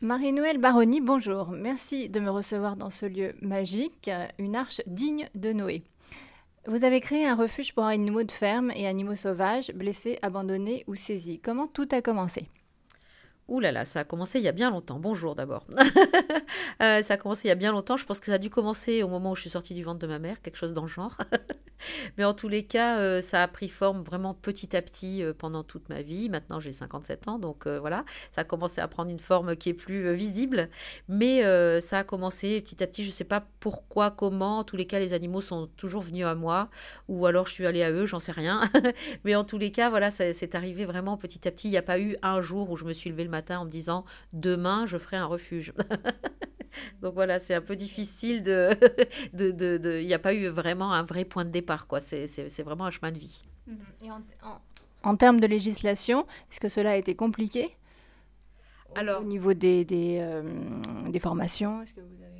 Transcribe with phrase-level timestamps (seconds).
[0.00, 1.50] Marie-Noëlle Baroni, bonjour.
[1.50, 5.82] Merci de me recevoir dans ce lieu magique, une arche digne de Noé.
[6.68, 10.94] Vous avez créé un refuge pour animaux de ferme et animaux sauvages, blessés, abandonnés ou
[10.94, 11.40] saisis.
[11.40, 12.46] Comment tout a commencé?
[13.48, 14.98] Ouh là là, ça a commencé il y a bien longtemps.
[15.00, 15.66] Bonjour d'abord.
[16.80, 17.96] Euh, ça a commencé il y a bien longtemps.
[17.96, 19.98] Je pense que ça a dû commencer au moment où je suis sortie du ventre
[19.98, 21.18] de ma mère, quelque chose dans le genre.
[22.18, 25.32] Mais en tous les cas, euh, ça a pris forme vraiment petit à petit euh,
[25.36, 26.28] pendant toute ma vie.
[26.28, 29.74] Maintenant, j'ai 57 ans, donc voilà, ça a commencé à prendre une forme qui est
[29.74, 30.68] plus visible.
[31.08, 31.42] Mais
[31.80, 33.02] ça a commencé petit à petit.
[33.02, 34.58] Je ne sais pas pourquoi, comment.
[34.58, 36.70] En tous les cas, les animaux sont toujours venus à moi,
[37.08, 38.70] ou alors je suis allée à eux, j'en sais rien.
[39.24, 41.68] Mais en tous les cas, voilà, c'est arrivé vraiment petit à petit.
[41.68, 43.64] Il n'y a pas eu un jour où je me suis levée le matin en
[43.64, 45.72] me disant demain je ferai un refuge.
[47.02, 48.42] Donc voilà, c'est un peu difficile
[49.32, 50.00] de.
[50.00, 52.00] Il n'y a pas eu vraiment un vrai point de départ, quoi.
[52.00, 53.42] C'est vraiment un chemin de vie.
[53.66, 54.22] Mhm.
[55.02, 57.76] en, termes de législation, est-ce que cela a été compliqué?
[58.94, 60.42] Alors, au niveau des, des, euh,
[61.10, 62.37] des formations Est-ce que vous avez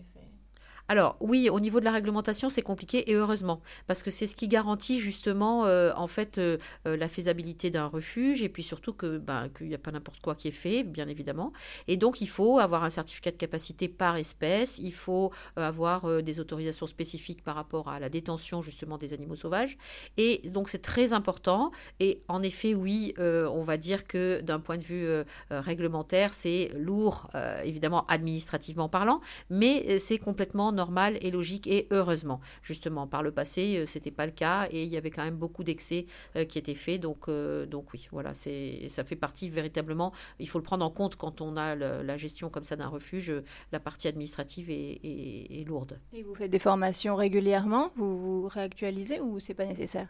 [0.88, 4.34] alors oui, au niveau de la réglementation, c'est compliqué et heureusement, parce que c'est ce
[4.34, 8.94] qui garantit justement euh, en fait euh, euh, la faisabilité d'un refuge et puis surtout
[8.94, 11.52] que ben, qu'il n'y a pas n'importe quoi qui est fait, bien évidemment.
[11.88, 16.40] Et donc il faut avoir un certificat de capacité par espèce, il faut avoir des
[16.40, 19.76] autorisations spécifiques par rapport à la détention justement des animaux sauvages.
[20.16, 21.70] Et donc c'est très important.
[22.00, 25.06] Et en effet, oui, on va dire que d'un point de vue
[25.50, 27.30] réglementaire, c'est lourd,
[27.64, 29.20] évidemment administrativement parlant,
[29.50, 32.40] mais c'est complètement normal et logique et heureusement.
[32.62, 35.36] Justement, par le passé, euh, c'était pas le cas et il y avait quand même
[35.36, 37.00] beaucoup d'excès euh, qui étaient faits.
[37.00, 40.12] Donc, euh, donc oui, voilà, c'est ça fait partie véritablement.
[40.38, 43.32] Il faut le prendre en compte quand on a la gestion comme ça d'un refuge.
[43.72, 45.98] La partie administrative est, est, lourde.
[46.12, 50.08] Et vous faites des formations régulièrement Vous vous réactualisez ou c'est pas nécessaire?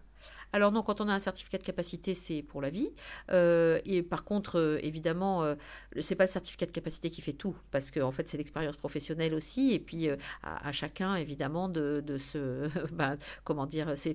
[0.53, 2.91] Alors non, quand on a un certificat de capacité, c'est pour la vie.
[3.31, 5.55] Euh, et par contre, euh, évidemment, euh,
[6.01, 8.77] c'est pas le certificat de capacité qui fait tout, parce qu'en en fait, c'est l'expérience
[8.77, 9.73] professionnelle aussi.
[9.73, 10.09] Et puis
[10.43, 14.15] à, chacun, évidemment, de, se, ben, comment dire, c'est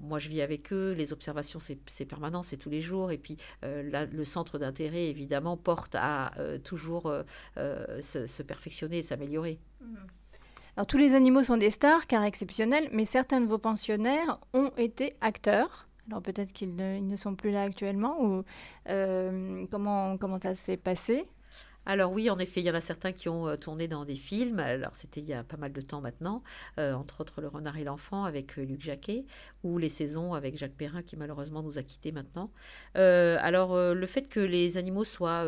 [0.00, 0.92] moi je vis avec eux.
[0.92, 3.10] Les observations, c'est permanent, c'est tous les jours.
[3.10, 6.32] Et puis le centre d'intérêt, évidemment, porte à
[6.64, 7.12] toujours
[7.56, 9.58] se, perfectionner et s'améliorer.
[9.80, 9.96] Mmh.
[10.76, 14.70] Alors, tous les animaux sont des stars, car exceptionnels, mais certains de vos pensionnaires ont
[14.76, 15.88] été acteurs.
[16.08, 18.44] Alors peut-être qu'ils ne, sont plus là actuellement, ou
[18.88, 21.24] euh, comment, comment ça s'est passé?
[21.86, 24.16] Alors oui, en effet, il y en a certains qui ont euh, tourné dans des
[24.16, 24.58] films.
[24.58, 26.42] Alors c'était il y a pas mal de temps maintenant,
[26.78, 29.24] euh, entre autres Le Renard et l'Enfant avec Luc Jacquet,
[29.62, 32.50] ou Les Saisons avec Jacques Perrin qui malheureusement nous a quittés maintenant.
[32.94, 35.46] alors le fait que les animaux soient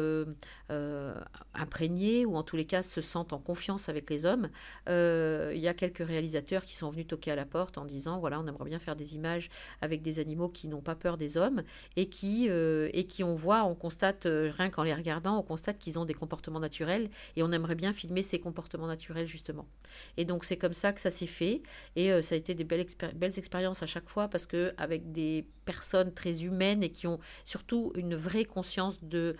[1.54, 4.48] imprégnés ou en tous les cas se sentent en confiance avec les hommes.
[4.88, 8.18] Euh, il y a quelques réalisateurs qui sont venus toquer à la porte en disant
[8.18, 11.36] voilà on aimerait bien faire des images avec des animaux qui n'ont pas peur des
[11.36, 11.62] hommes
[11.96, 15.42] et qui euh, et qui on voit on constate euh, rien qu'en les regardant on
[15.42, 16.14] constate qu'ils ont des
[16.60, 19.66] naturels et on aimerait bien filmer ces comportements naturels justement.
[20.16, 21.62] Et donc c'est comme ça que ça s'est fait
[21.96, 22.80] et ça a été des belles,
[23.38, 27.92] expériences à chaque fois parce que avec des personnes très humaines et qui ont surtout
[27.96, 29.36] une vraie conscience de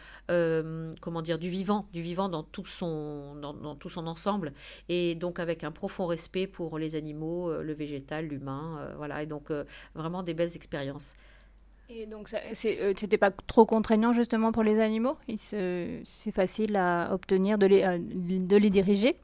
[1.01, 4.53] comment dire du vivant du vivant dans tout son, dans, tout son ensemble,
[4.89, 9.23] et donc avec un profond respect pour les animaux, euh, le végétal, l'humain, euh, voilà,
[9.23, 9.65] et donc euh,
[9.95, 11.15] vraiment des belles expériences.
[11.89, 15.17] Et donc, c'était pas trop contraignant justement pour les animaux?
[15.37, 19.17] C'est facile à obtenir de les, de les diriger?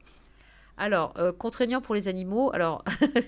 [0.77, 2.83] Alors, euh, contraignant pour les animaux, alors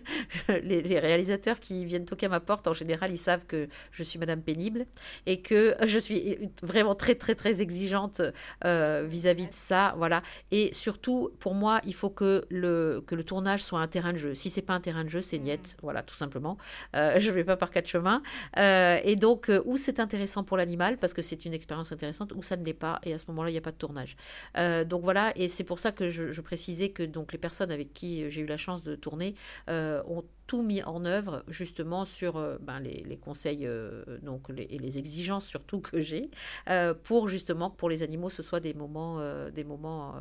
[0.64, 4.18] les, réalisateurs qui viennent toquer à ma porte, en général, ils savent que je suis
[4.18, 4.88] Madame Pénible
[5.26, 8.22] et que je suis vraiment très, très, très exigeante
[8.64, 9.94] euh, vis-à-vis de ça.
[9.98, 10.24] Voilà.
[10.52, 14.18] Et surtout, pour moi, il faut que le, que le tournage soit un terrain de
[14.18, 14.34] jeu.
[14.34, 15.78] Si c'est pas un terrain de jeu, c'est niette.
[15.84, 16.58] Voilà, tout simplement.
[16.96, 18.24] Euh, je ne vais pas par quatre chemins.
[18.58, 22.58] et donc, où c'est intéressant pour l'animal, parce que c'est une expérience intéressante, ou ça
[22.58, 23.00] ne l'est pas.
[23.04, 24.16] Et à ce moment-là, il n'y a pas de tournage.
[24.86, 27.92] donc voilà, et c'est pour ça que je, je précisais que donc les personnes avec
[27.92, 29.36] qui j'ai eu la chance de tourner
[29.70, 34.04] euh, ont tout mis en œuvre justement sur euh, ben, les, conseils euh,
[34.58, 36.30] et les exigences surtout que j'ai
[37.04, 39.20] pour justement que pour les animaux ce soit des moments
[39.50, 40.16] des moments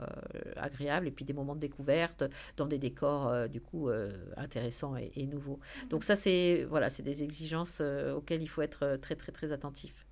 [0.57, 2.25] agréables et puis des moments de découverte
[2.57, 3.91] dans des décors du coup
[4.37, 5.61] intéressants et, nouveaux.
[5.61, 5.89] Mmh.
[5.89, 7.81] donc ça c'est voilà c'est des exigences
[8.17, 10.07] auxquelles il faut être très très très attentif.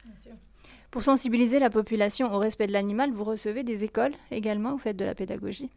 [0.90, 4.96] Pour sensibiliser la population au respect de l'animal vous recevez des écoles également vous faites
[4.96, 5.70] de la pédagogie?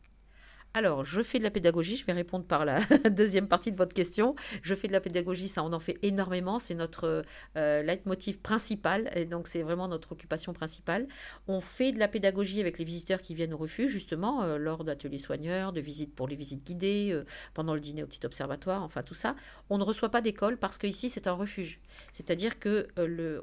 [0.76, 3.94] Alors, je fais de la pédagogie, je vais répondre par la deuxième partie de votre
[3.94, 4.36] question.
[4.62, 7.24] Je fais de la pédagogie, ça on en fait énormément, c'est notre
[7.56, 11.08] euh, leitmotiv principal, et donc c'est vraiment notre occupation principale.
[11.48, 14.84] On fait de la pédagogie avec les visiteurs qui viennent au refuge, justement, euh, lors
[14.84, 17.24] d'ateliers soigneurs, de visites pour les visites guidées, euh,
[17.54, 19.38] pendant le dîner au petit observatoire, enfin tout ça.
[19.70, 21.80] On ne reçoit pas d'école parce qu'ici c'est un refuge.
[22.12, 22.90] C'est-à-dire que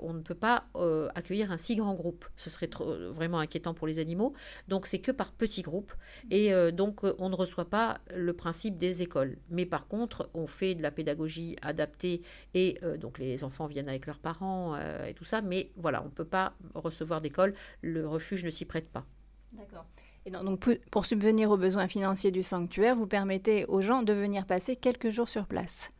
[0.02, 0.66] on ne peut pas
[1.14, 2.26] accueillir un si grand groupe.
[2.36, 2.68] Ce serait
[3.10, 4.34] vraiment inquiétant pour les animaux.
[4.68, 5.94] Donc c'est que par petits groupes.
[6.30, 9.38] Et donc on ne reçoit pas le principe des écoles.
[9.48, 12.22] Mais par contre, on fait de la pédagogie adaptée
[12.54, 15.40] et euh, donc les enfants viennent avec leurs parents euh, et tout ça.
[15.40, 17.54] Mais voilà, on ne peut pas recevoir d'école.
[17.80, 19.06] Le refuge ne s'y prête pas.
[19.52, 19.86] D'accord.
[20.24, 24.46] Et donc, pour subvenir aux besoins financiers du sanctuaire, vous permettez aux gens de venir
[24.46, 25.90] passer quelques jours sur place.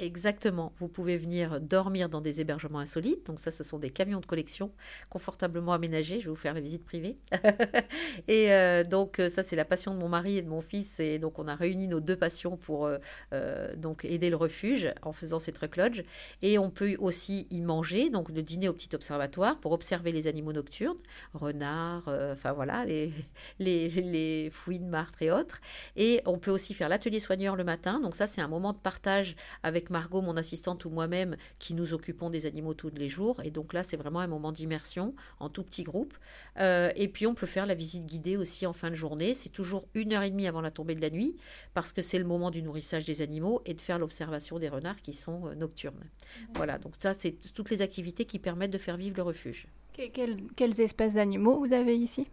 [0.00, 0.72] Exactement.
[0.80, 3.26] Vous pouvez venir dormir dans des hébergements insolites.
[3.26, 4.72] Donc ça, ce sont des camions de collection
[5.08, 6.18] confortablement aménagés.
[6.18, 7.16] Je vais vous faire la visite privée.
[8.28, 10.98] et euh, donc euh, ça, c'est la passion de mon mari et de mon fils.
[10.98, 12.90] Et donc on a réuni nos deux passions pour
[13.32, 16.02] euh, donc aider le refuge en faisant ces truck lodge.
[16.42, 20.26] Et on peut aussi y manger, donc le dîner au petit observatoire pour observer les
[20.26, 20.98] animaux nocturnes,
[21.34, 23.12] renards, enfin voilà, les,
[23.60, 25.60] les, les fouines, martres et autres.
[25.94, 28.00] Et on peut aussi faire l'atelier soigneur le matin.
[28.00, 31.92] Donc ça, c'est un moment de partage avec Margot, mon assistante, ou moi-même, qui nous
[31.92, 33.40] occupons des animaux tous les jours.
[33.42, 36.14] Et donc là, c'est vraiment un moment d'immersion en tout petit groupe.
[36.58, 39.34] Euh, et puis, on peut faire la visite guidée aussi en fin de journée.
[39.34, 41.36] C'est toujours une heure et demie avant la tombée de la nuit,
[41.72, 45.02] parce que c'est le moment du nourrissage des animaux et de faire l'observation des renards
[45.02, 46.04] qui sont euh, nocturnes.
[46.54, 49.66] Voilà, donc ça, c'est toutes les activités qui permettent de faire vivre le refuge.
[50.56, 52.26] quelles espèces d'animaux vous avez ici?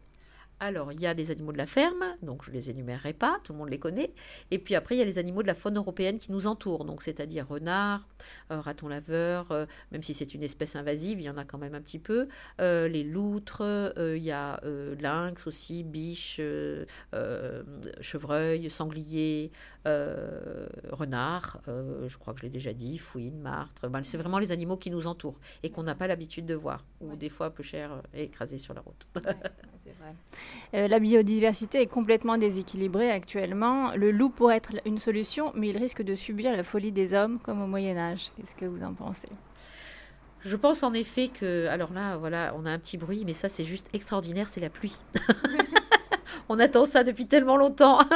[0.62, 3.40] Alors, il y a des animaux de la ferme, donc je ne les énumérerai pas,
[3.44, 4.14] tout le monde les connaît.
[4.52, 6.86] Et puis après, il y a les animaux de la faune européenne qui nous entourent,
[6.86, 8.08] donc c'est-à-dire renards,
[8.52, 11.58] euh, ratons laveurs, euh, même si c'est une espèce invasive, il y en a quand
[11.58, 12.28] même un petit peu.
[12.60, 13.64] Euh, les loutres,
[13.98, 14.62] il y a
[15.00, 16.40] lynx aussi, biche,
[18.00, 19.52] chevreuil, sanglier,
[19.84, 23.90] renard, je crois que je l'ai déjà dit, fouine, martre.
[24.04, 27.16] c'est vraiment les animaux qui nous entourent et qu'on n'a pas l'habitude de voir, ou
[27.16, 29.08] des fois peu cher et écrasés sur la route.
[29.16, 30.14] c'est vrai.
[30.74, 33.92] Euh, la biodiversité est complètement déséquilibrée actuellement.
[33.96, 37.40] Le loup pourrait être une solution, mais il risque de subir la folie des hommes
[37.40, 38.32] comme au Moyen Âge.
[38.38, 39.30] Qu'est-ce que vous en pensez?
[40.44, 43.48] Je pense en effet que, alors là, voilà, on a un petit bruit, mais ça
[43.48, 44.98] c'est juste extraordinaire, c'est la pluie.
[46.50, 48.00] on attend ça depuis tellement longtemps.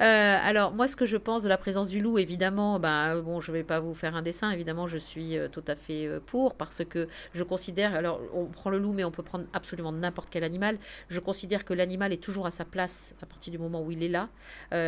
[0.00, 3.40] Euh, alors, moi, ce que je pense de la présence du loup, évidemment, ben, bon,
[3.40, 6.06] je ne vais pas vous faire un dessin, évidemment, je suis euh, tout à fait
[6.06, 9.44] euh, pour, parce que je considère, alors, on prend le loup, mais on peut prendre
[9.52, 10.78] absolument n'importe quel animal.
[11.08, 14.02] Je considère que l'animal est toujours à sa place à partir du moment où il
[14.02, 14.28] est là.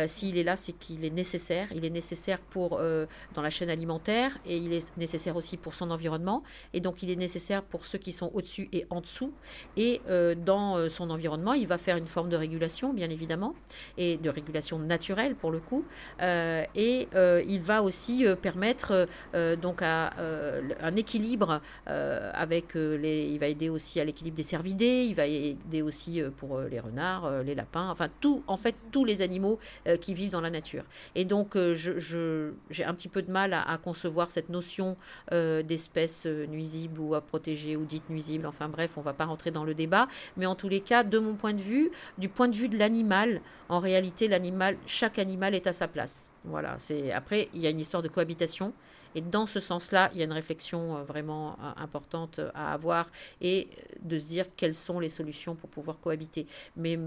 [0.07, 1.67] S'il est là, c'est qu'il est nécessaire.
[1.73, 2.81] Il est nécessaire pour,
[3.33, 6.43] dans la chaîne alimentaire, et il est nécessaire aussi pour son environnement,
[6.73, 9.31] et donc il est nécessaire pour ceux qui sont au-dessus et en dessous.
[9.77, 10.01] Et
[10.37, 13.55] dans son environnement, il va faire une forme de régulation, bien évidemment,
[13.97, 15.83] et de régulation naturelle pour le coup.
[16.21, 19.07] Euh, et euh, il va aussi euh, permettre
[19.61, 23.29] donc un équilibre avec les.
[23.33, 25.05] Il va aider aussi à l'équilibre des cervidés.
[25.09, 29.21] Il va aider aussi pour les renards, les lapins, enfin tout, en fait tous les
[29.21, 29.59] animaux
[29.99, 30.83] qui vivent dans la nature.
[31.15, 34.95] Et donc je, j'ai un petit peu de mal à, concevoir cette notion
[35.31, 38.45] d'espèces nuisibles ou à protéger ou dites nuisibles.
[38.45, 40.07] Enfin bref, on va pas rentrer dans le débat.
[40.37, 42.77] Mais en tous les cas, de mon point de vue, du point de vue de
[42.77, 46.31] l'animal, en réalité, l'animal, chaque animal est à sa place.
[46.43, 46.75] Voilà.
[46.77, 48.73] C'est après, il y a une histoire de cohabitation.
[49.15, 53.09] Et dans ce sens-là, il y a une réflexion euh, vraiment euh, importante à avoir
[53.39, 53.69] et
[54.01, 56.47] de se dire quelles sont les solutions pour pouvoir cohabiter.
[56.75, 56.99] Mais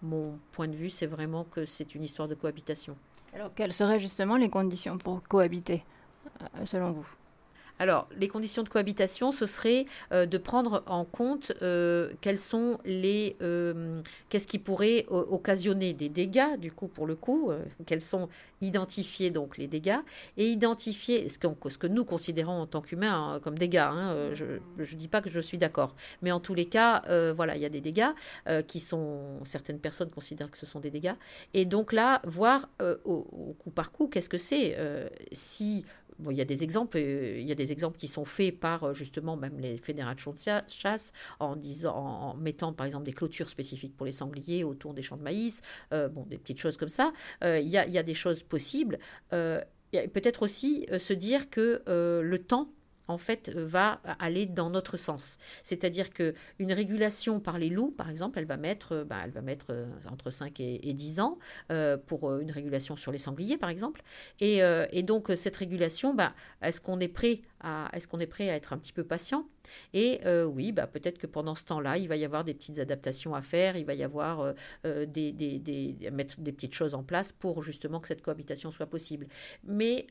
[0.00, 2.96] mon point de vue, c'est vraiment que c'est une histoire de cohabitation.
[3.34, 5.84] Alors, quelles seraient justement les conditions pour cohabiter,
[6.40, 7.08] euh, selon vous?
[7.78, 12.78] Alors, les conditions de cohabitation, ce serait euh, de prendre en compte euh, quels sont
[12.84, 17.50] les, euh, qu'est-ce qui pourrait occasionner des dégâts, du coup, pour le coup,
[17.86, 18.28] quels sont
[18.60, 19.98] identifiés donc les dégâts
[20.36, 23.78] et identifier ce que, nous considérons en tant qu'humains hein, comme dégâts.
[23.78, 24.44] Hein, je
[24.78, 27.66] ne dis pas que je suis d'accord, mais en tous les cas, voilà, il y
[27.66, 28.10] a des dégâts
[28.66, 31.14] qui sont certaines personnes considèrent que ce sont des dégâts,
[31.54, 34.76] et donc là, voir au, au, coup par coup, qu'est-ce que c'est
[35.32, 35.84] si
[36.18, 38.58] Bon, il y a des exemples, euh, il y a des exemples qui sont faits
[38.58, 43.12] par euh, justement même les fédérations de chasse en disant, en mettant par exemple des
[43.12, 46.76] clôtures spécifiques pour les sangliers autour des champs de maïs, euh, bon, des petites choses
[46.76, 47.12] comme ça.
[47.42, 48.98] il, y a, il, y a, des choses possibles.
[49.30, 52.70] Peut-être aussi se dire que le temps
[53.08, 55.38] en fait, va aller dans notre sens.
[55.62, 59.30] C'est-à-dire que une régulation par les loups, par exemple, elle va mettre, euh, bah, elle
[59.30, 61.38] va mettre euh, entre 5 et, 10 ans
[61.70, 64.02] euh, pour une régulation sur les sangliers, par exemple.
[64.40, 64.62] Et,
[65.02, 67.90] donc, cette régulation, bah, est-ce qu'on est prêt à
[68.54, 69.46] être un petit peu patient?
[69.92, 72.78] Et euh, oui, bah, peut-être que pendant ce temps-là, il va y avoir des petites
[72.78, 74.52] adaptations à faire, il va y avoir euh,
[74.84, 79.26] euh, des, mettre des petites choses en place pour justement que cette cohabitation soit possible.
[79.64, 80.06] Mais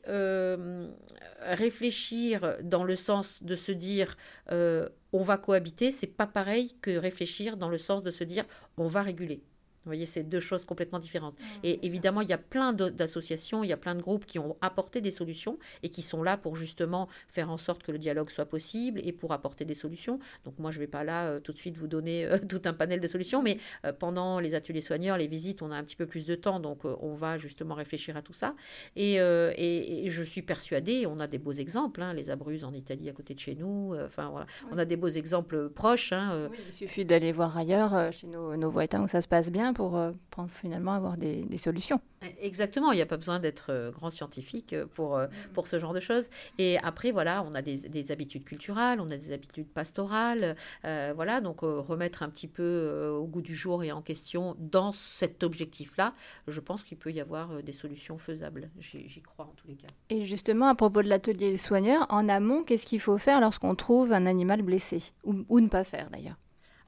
[1.40, 4.16] réfléchir dans le sens de se dire
[4.50, 8.44] on va cohabiter, c'est pas pareil que réfléchir dans le sens de se dire
[8.76, 9.42] on va réguler.
[9.84, 11.36] Vous voyez, c'est deux choses complètement différentes.
[11.62, 14.56] et évidemment, il y a plein d'associations, il y a plein de groupes qui ont
[14.60, 18.30] apporté des solutions et qui sont là pour justement faire en sorte que le dialogue
[18.30, 20.18] soit possible et pour apporter des solutions.
[20.44, 22.62] Donc moi, je ne vais pas là euh, tout de suite vous donner euh, tout
[22.64, 25.84] un panel de solutions, mais euh, pendant les ateliers soigneurs, les visites, on a un
[25.84, 28.54] petit peu plus de temps, donc on va justement réfléchir à tout ça.
[28.96, 33.08] Et, et, je suis persuadée, on a des beaux exemples, hein, les Abruzzes en Italie
[33.08, 36.12] à côté de chez nous, enfin voilà, on a des beaux exemples proches.
[36.12, 39.67] Hein, il suffit d'aller voir ailleurs, chez nos, nos voisins où ça se passe bien
[39.72, 42.00] pour, euh, pour finalement avoir des, des, solutions.
[42.40, 45.20] Exactement, il n'y a pas besoin d'être euh, grand scientifique euh, pour,
[45.54, 46.28] pour ce genre de choses.
[46.58, 50.56] Et après, voilà, on a des, des habitudes culturelles, on a des habitudes pastorales.
[50.82, 55.42] voilà, donc remettre un petit peu au goût du jour et en question dans cet
[55.42, 56.14] objectif-là,
[56.46, 58.70] je pense qu'il peut y avoir des solutions faisables.
[58.80, 59.88] J'y crois en tous les cas.
[60.10, 64.12] Et justement, à propos de l'atelier soigneur, en amont, qu'est-ce qu'il faut faire lorsqu'on trouve
[64.12, 65.02] un animal blessé?
[65.24, 66.36] Ou, ou ne pas faire d'ailleurs?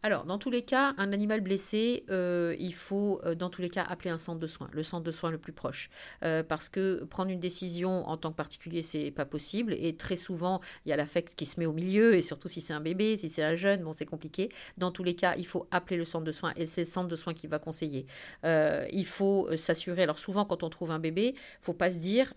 [0.03, 3.69] Alors, dans tous les cas, un animal blessé, euh, il faut euh, dans tous les
[3.69, 5.91] cas appeler un centre de soins, le centre de soins le plus proche.
[6.25, 9.75] Euh, parce que prendre une décision en tant que particulier, c'est pas possible.
[9.75, 12.63] Et très souvent, il y a l'affect qui se met au milieu, et surtout si
[12.63, 14.49] c'est un bébé, si c'est un jeune, bon, c'est compliqué.
[14.79, 17.09] Dans tous les cas, il faut appeler le centre de soins, et c'est le centre
[17.09, 18.07] de soins qui va conseiller.
[18.45, 22.33] il faut s'assurer, alors souvent, quand on trouve un bébé, faut pas se dire,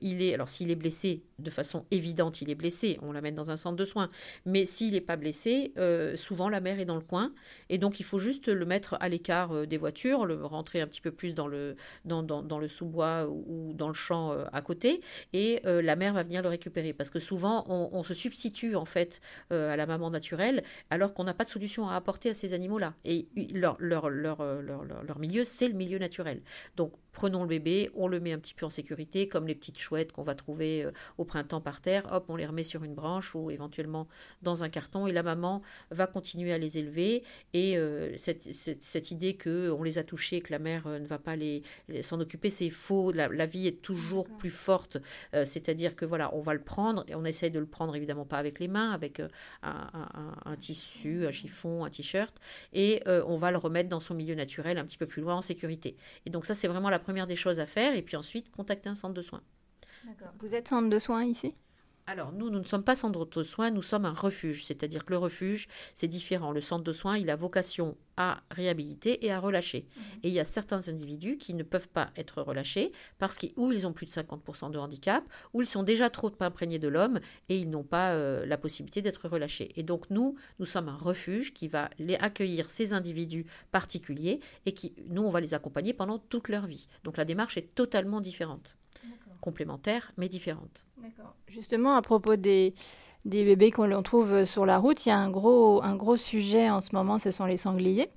[0.00, 3.50] il est, alors s'il est blessé, de façon évidente, il est blessé, on l'amène dans
[3.50, 4.10] un centre de soins.
[4.46, 5.72] Mais s'il n'est pas blessé,
[6.16, 7.07] souvent la mère est dans le
[7.68, 10.86] Et donc, il faut juste le mettre à l'écart euh, des voitures, le rentrer un
[10.86, 11.76] petit peu plus dans le,
[12.68, 15.00] sous-bois ou dans le champ euh, à côté.
[15.32, 16.92] Et euh, la mère va venir le récupérer.
[16.92, 21.34] Parce que souvent, on, se substitue en fait à la maman naturelle alors qu'on n'a
[21.34, 22.94] pas de solution à apporter à ces animaux-là.
[23.04, 26.40] Et leur, leur milieu, c'est le milieu naturel.
[26.76, 29.78] Donc, prenons le bébé, on le met un petit peu en sécurité, comme les petites
[29.78, 32.94] chouettes qu'on va trouver euh, au printemps par terre, hop, on les remet sur une
[32.94, 34.08] branche ou éventuellement
[34.42, 37.24] dans un carton, et la maman va continuer à les élever.
[37.54, 41.18] Et euh, cette, cette, idée qu'on les a touchés, que la mère euh, ne va
[41.18, 41.62] pas les,
[42.02, 43.12] s'en occuper, c'est faux.
[43.12, 44.98] La, vie est toujours plus forte.
[45.32, 48.36] C'est-à-dire que voilà, on va le prendre, et on essaye de le prendre évidemment pas
[48.36, 49.22] avec les mains, avec
[49.62, 52.34] un, tissu, un chiffon, un t-shirt,
[52.74, 55.40] et on va le remettre dans son milieu naturel un petit peu plus loin en
[55.40, 55.96] sécurité.
[56.26, 58.90] Et donc ça, c'est vraiment la première des choses à faire, et puis ensuite contacter
[58.90, 59.40] un centre de soins.
[60.40, 61.54] Vous êtes centre de soins ici?
[62.08, 64.64] Alors, nous, nous ne sommes pas centre de soins, nous sommes un refuge.
[64.64, 66.52] C'est-à-dire que le refuge, c'est différent.
[66.52, 69.86] Le centre de soins, il a vocation à réhabiliter et à relâcher.
[69.94, 70.02] Mhm.
[70.22, 73.86] Et il y a certains individus qui ne peuvent pas être relâchés parce qu'ils ils
[73.86, 75.22] ont plus de 50% de handicap,
[75.52, 79.02] ou ils sont déjà trop imprégnés de l'homme et ils n'ont pas euh, la possibilité
[79.02, 79.70] d'être relâchés.
[79.76, 84.72] Et donc, nous, nous sommes un refuge qui va les accueillir ces individus particuliers et
[84.72, 86.88] qui, nous, on va les accompagner pendant toute leur vie.
[87.04, 88.78] Donc, la démarche est totalement différente
[89.40, 90.86] complémentaires mais différentes.
[91.48, 92.74] Justement, à propos des,
[93.24, 96.70] des bébés qu'on trouve sur la route, il y a un gros, un gros sujet
[96.70, 98.10] en ce moment, ce sont les sangliers.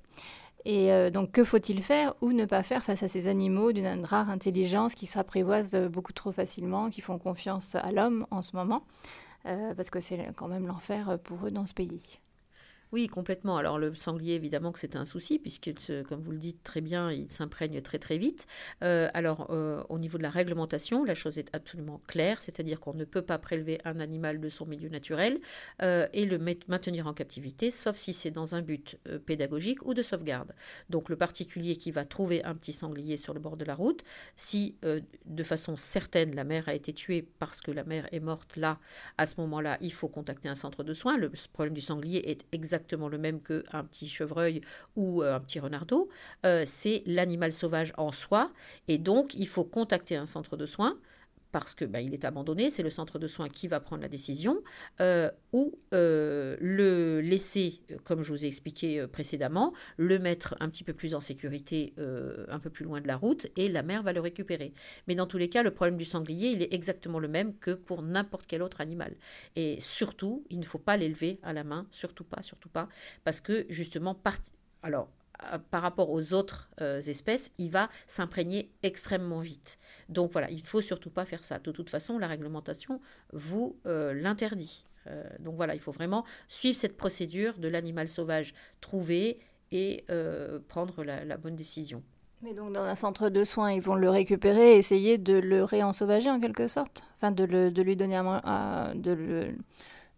[0.64, 4.04] Et euh, donc, que faut-il faire ou ne pas faire face à ces animaux d'une
[4.04, 8.84] rare intelligence qui s'apprivoisent beaucoup trop facilement, qui font confiance à l'homme en ce moment,
[9.46, 12.20] euh, parce que c'est quand même l'enfer pour eux dans ce pays?
[12.92, 13.56] Oui, complètement.
[13.56, 15.72] Alors le sanglier, évidemment que c'est un souci, puisque,
[16.06, 18.46] comme vous le dites très bien, il s'imprègne très très vite.
[18.84, 22.92] Euh, alors euh, au niveau de la réglementation, la chose est absolument claire, c'est-à-dire qu'on
[22.92, 25.40] ne peut pas prélever un animal de son milieu naturel
[25.80, 26.36] euh, et le
[26.68, 30.52] maintenir en captivité, sauf si c'est dans un but pédagogique ou de sauvegarde.
[30.90, 34.04] Donc le particulier qui va trouver un petit sanglier sur le bord de la route,
[34.36, 38.56] si de façon certaine la mère a été tuée parce que la mère est morte
[38.58, 38.78] là,
[39.16, 41.16] à ce moment-là, il faut contacter un centre de soins.
[41.16, 44.60] Le problème du sanglier est exactement exactement le même qu'un petit chevreuil
[44.96, 46.08] ou euh, un petit renardeau,
[46.44, 48.50] euh, c'est l'animal sauvage en soi.
[48.88, 50.98] Et donc, il faut contacter un centre de soins
[51.52, 54.08] parce que ben, il est abandonné, c'est le centre de soins qui va prendre la
[54.08, 54.62] décision,
[55.00, 60.94] euh, ou le laisser, comme je vous ai expliqué précédemment, le mettre un petit peu
[60.94, 61.94] plus en sécurité,
[62.48, 64.72] un peu plus loin de la route, et la mère va le récupérer.
[65.06, 67.72] Mais dans tous les cas, le problème du sanglier, il est exactement le même que
[67.72, 69.14] pour n'importe quel autre animal.
[69.56, 72.88] Et surtout, il ne faut pas l'élever à la main, surtout pas, surtout pas,
[73.24, 74.18] parce que justement,
[74.82, 75.08] alors
[75.70, 79.78] par rapport aux autres euh, espèces, il va s'imprégner extrêmement vite.
[80.08, 81.58] Donc voilà, il ne faut surtout pas faire ça.
[81.58, 83.00] De toute façon, la réglementation
[83.32, 84.84] vous euh, l'interdit.
[85.08, 89.40] Euh, donc voilà, il faut vraiment suivre cette procédure de l'animal sauvage trouvé
[89.74, 90.04] et
[90.68, 92.02] prendre la, bonne décision.
[92.42, 95.64] Mais donc dans un centre de soins, ils vont le récupérer et essayer de le
[95.64, 97.04] réensauvager en quelque sorte?
[97.16, 99.54] Enfin, de, le, de lui donner de le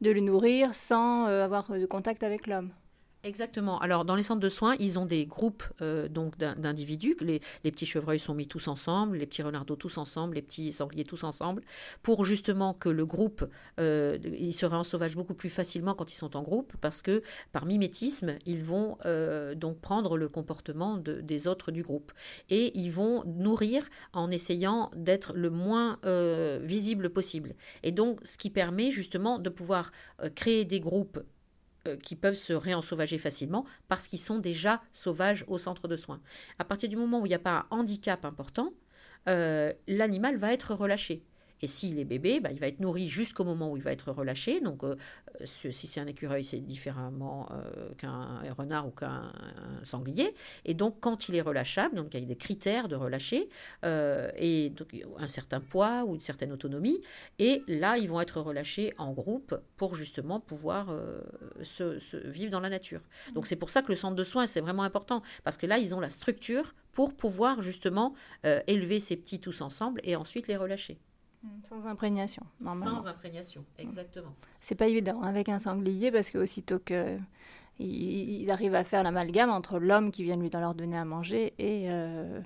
[0.00, 2.72] de le nourrir sans avoir de contact avec l'homme?
[3.24, 3.78] Exactement.
[3.78, 7.16] Alors, dans les centres de soins, ils ont des groupes euh, donc d'individus.
[7.22, 11.04] Les, petits chevreuils sont mis tous ensemble, les petits renardeaux tous ensemble, les petits sangliers
[11.04, 11.62] tous ensemble,
[12.02, 13.48] pour justement que le groupe,
[13.80, 17.22] euh, il serait en sauvage beaucoup plus facilement quand ils sont en groupe, parce que
[17.50, 22.12] par mimétisme, ils vont euh, donc prendre le comportement des autres du groupe.
[22.50, 25.98] Et ils vont nourrir en essayant d'être le moins
[26.62, 27.54] visible possible.
[27.82, 29.92] Et donc, ce qui permet justement de pouvoir
[30.34, 31.20] créer des groupes
[31.86, 36.20] euh, qui peuvent se réensauvager facilement parce qu'ils sont déjà sauvages au centre de soins.
[36.58, 38.72] À partir du moment où il n'y a pas un handicap important,
[39.28, 41.22] euh, l'animal va être relâché.
[41.64, 44.12] Et s'il est bébé, bah, il va être nourri jusqu'au moment où il va être
[44.12, 44.60] relâché.
[44.60, 44.96] Donc, euh,
[45.46, 49.32] si c'est un écureuil, c'est différemment euh, qu'un renard ou qu'un
[49.82, 50.34] sanglier.
[50.66, 53.48] Et donc, quand il est relâchable, donc il y a des critères de relâcher,
[53.86, 54.74] euh, et
[55.16, 57.00] un certain poids ou une certaine autonomie.
[57.38, 60.94] Et là, ils vont être relâchés en groupe pour justement pouvoir
[61.62, 63.00] se, vivre dans la nature.
[63.32, 65.22] Donc, c'est pour ça que le centre de soins, c'est vraiment important.
[65.44, 68.12] Parce que là, ils ont la structure pour pouvoir justement
[68.66, 70.98] élever ces petits tous ensemble et ensuite les relâcher.
[71.44, 73.00] Mm, sans imprégnation, normalement.
[73.00, 74.34] Sans imprégnation, exactement.
[74.60, 77.18] C'est pas évident avec un sanglier parce que aussitôt que
[77.78, 81.90] ils arrivent à faire l'amalgame entre l'homme qui vient lui leur donner à manger et,
[81.90, 82.40] euh,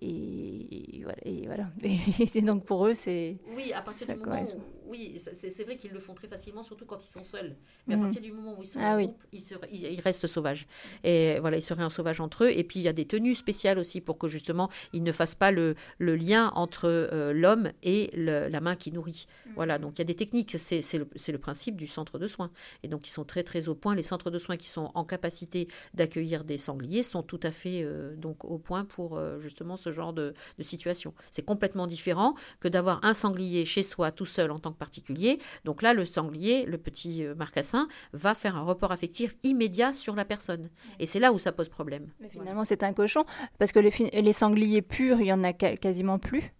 [0.00, 1.18] et voilà.
[1.24, 1.66] Et, voilà.
[2.34, 3.36] et donc pour eux, c'est.
[3.54, 4.42] Oui, à partir du moment
[4.85, 7.56] où, oui, c'est vrai qu'ils le font très facilement, surtout quand ils sont seuls.
[7.86, 8.02] Mais à mm.
[8.02, 10.66] partir du moment où ils sont ah en groupe, ils, restent sauvages.
[11.04, 12.50] Et voilà, ils seraient en sauvage entre eux.
[12.50, 15.34] Et puis il y a des tenues spéciales aussi pour que justement ils ne fassent
[15.34, 19.26] pas le, le lien entre euh, l'homme et la main qui nourrit.
[19.46, 19.50] Mm.
[19.56, 20.56] Voilà, donc il y a des techniques.
[20.58, 22.50] C'est le, le, principe du centre de soins.
[22.82, 23.94] Et donc ils sont très très au point.
[23.94, 27.82] Les centres de soins qui sont en capacité d'accueillir des sangliers sont tout à fait
[27.82, 31.14] euh, donc au point pour euh, justement ce genre de, de situation.
[31.30, 35.38] C'est complètement différent que d'avoir un sanglier chez soi tout seul en tant que particulier.
[35.64, 40.14] Donc là, le sanglier, le petit euh, marcassin, va faire un report affectif immédiat sur
[40.14, 40.70] la personne.
[40.98, 42.10] Et c'est là où ça pose problème.
[42.20, 43.24] Mais finalement, c'est un cochon,
[43.58, 43.90] parce que les,
[44.22, 46.52] les sangliers purs, il y en a quasiment plus.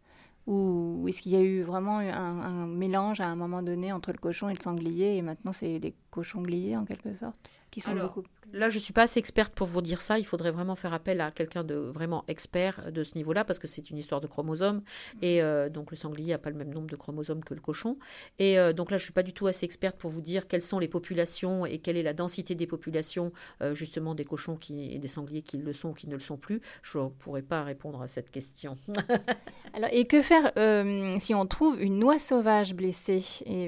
[0.47, 4.13] Ou est-ce qu'il y a eu vraiment un, un, mélange à un moment donné entre
[4.13, 6.43] le cochon et le sanglier, et maintenant c'est des cochons
[6.77, 7.37] en quelque sorte,
[7.71, 8.23] qui sont beaucoup
[8.53, 10.19] Là, je ne suis pas assez experte pour vous dire ça.
[10.19, 13.67] Il faudrait vraiment faire appel à quelqu'un de vraiment expert de ce niveau-là, parce que
[13.67, 14.83] c'est une histoire de chromosomes.
[15.21, 17.99] Et euh, donc, le sanglier n'a pas le même nombre de chromosomes que le cochon.
[18.39, 20.47] Et euh, donc là, je ne suis pas du tout assez experte pour vous dire
[20.47, 24.57] quelles sont les populations et quelle est la densité des populations, euh, justement, des cochons
[24.57, 26.61] qui, et des sangliers qui le sont ou qui ne le sont plus.
[26.83, 28.79] Je ne pourrais pas répondre à cette question.
[29.75, 33.25] Alors, et que faire si on trouve une noix sauvage blessée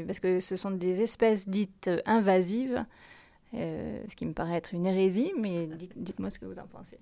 [0.07, 2.85] Parce que ce sont des espèces dites invasives.
[3.55, 6.99] Euh, ce qui me paraît être une hérésie, mais dites-moi ce que vous en pensez.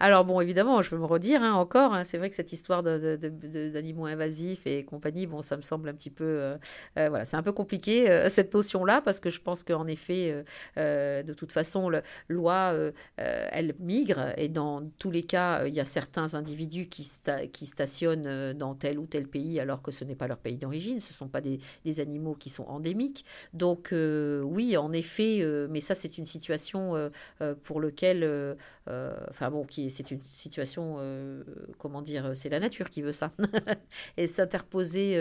[0.00, 2.82] Alors bon, évidemment, je veux me redire hein, encore, hein, c'est vrai que cette histoire
[2.82, 6.56] d'animaux invasifs et compagnie, bon, ça me semble un petit peu, euh,
[6.98, 10.44] euh, voilà, c'est un peu compliqué cette notion-là, parce que je pense qu'en effet,
[10.76, 12.74] de toute façon, la loi,
[13.16, 17.08] elle migre, et dans tous les cas, il y a certains individus qui,
[17.52, 20.98] qui stationnent dans tel ou tel pays, alors que ce n'est pas leur pays d'origine,
[20.98, 23.24] ce ne sont pas des, des, animaux qui sont endémiques.
[23.52, 28.54] Donc oui, en effet, mais ça, c'est une situation euh, euh, pour laquelle, euh,
[29.30, 30.98] enfin bon, qui c'est une situation,
[31.78, 33.30] comment dire, c'est la nature qui veut ça.
[34.16, 35.18] et s'interposer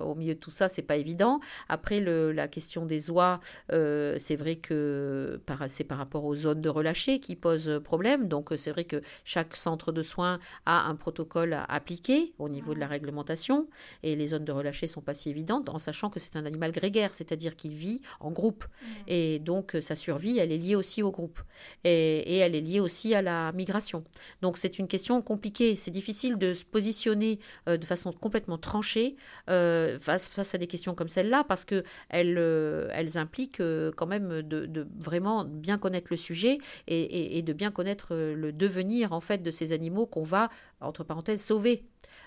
[0.00, 1.40] au milieu de tout ça, c'est pas évident.
[1.68, 6.68] Après, le, la question des oies, c'est vrai que c'est par rapport aux zones de
[6.68, 8.28] relâché qui pose problème.
[8.28, 12.74] Donc, c'est vrai que chaque centre de soins a un protocole à appliquer au niveau
[12.74, 13.68] de la réglementation.
[14.02, 16.72] Et les zones de relâché sont pas si évidentes, en sachant que c'est un animal
[16.72, 18.64] grégaire, c'est-à-dire qu'il vit en groupe.
[19.06, 21.40] Et donc, survie, elle est liée aussi au groupe.
[21.84, 24.04] Et, elle est liée aussi à la migration.
[24.40, 25.76] Donc c'est une question compliquée.
[25.76, 29.16] C'est difficile de se positionner euh, de façon complètement tranchée
[29.50, 33.62] euh, face, à des questions comme celle-là, parce euh, elles impliquent
[33.96, 39.20] quand même de, vraiment bien connaître le sujet et, de bien connaître le devenir en
[39.20, 40.50] fait de ces animaux qu'on va,
[40.80, 41.84] entre parenthèses, sauver.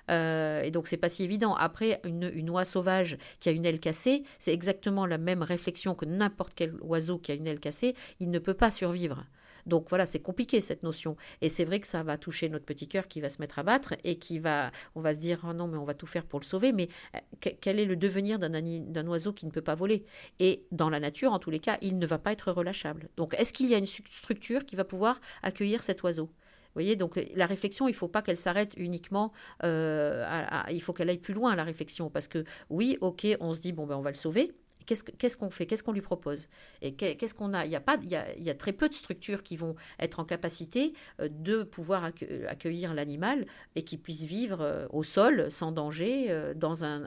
[0.10, 1.56] Et donc c'est pas si évident.
[1.56, 6.06] Après, une, oie sauvage qui a une aile cassée, c'est exactement la même réflexion que
[6.06, 9.26] n'importe quel oiseau qui a une aile cassée, il ne peut pas survivre.
[9.66, 11.16] Donc voilà, c'est compliqué cette notion.
[11.42, 13.64] Et c'est vrai que ça va toucher notre petit cœur qui va se mettre à
[13.64, 16.26] battre et qui va, on va se dire, oh non, mais on va tout faire
[16.26, 16.72] pour le sauver.
[16.72, 20.06] Mais euh, quel est le devenir d'un oiseau qui ne peut pas voler?
[20.40, 23.10] Et dans la nature, en tous les cas, il ne va pas être relâchable.
[23.18, 26.30] Donc est-ce qu'il y a une structure qui va pouvoir accueillir cet oiseau?
[26.76, 29.32] Voyez, donc la réflexion, il ne faut pas qu'elle s'arrête uniquement,
[29.64, 30.26] euh,
[30.72, 33.72] il faut qu'elle aille plus loin, la réflexion, parce que oui, ok, on se dit,
[33.72, 34.52] bon, ben, on va le sauver,
[34.86, 35.66] Qu'est-ce qu'on fait?
[35.66, 36.48] Qu'est-ce qu'on lui propose?
[36.84, 37.66] Et qu'est-ce qu'on a?
[37.66, 40.26] Il y a pas, il y a, très peu de structures qui vont être en
[40.26, 46.54] capacité euh, de pouvoir accueillir l'animal et qui puisse vivre euh, au sol sans danger,
[46.56, 47.02] dans un,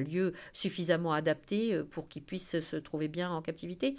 [0.00, 3.96] lieu suffisamment adapté pour qu'il puisse se trouver bien en captivité.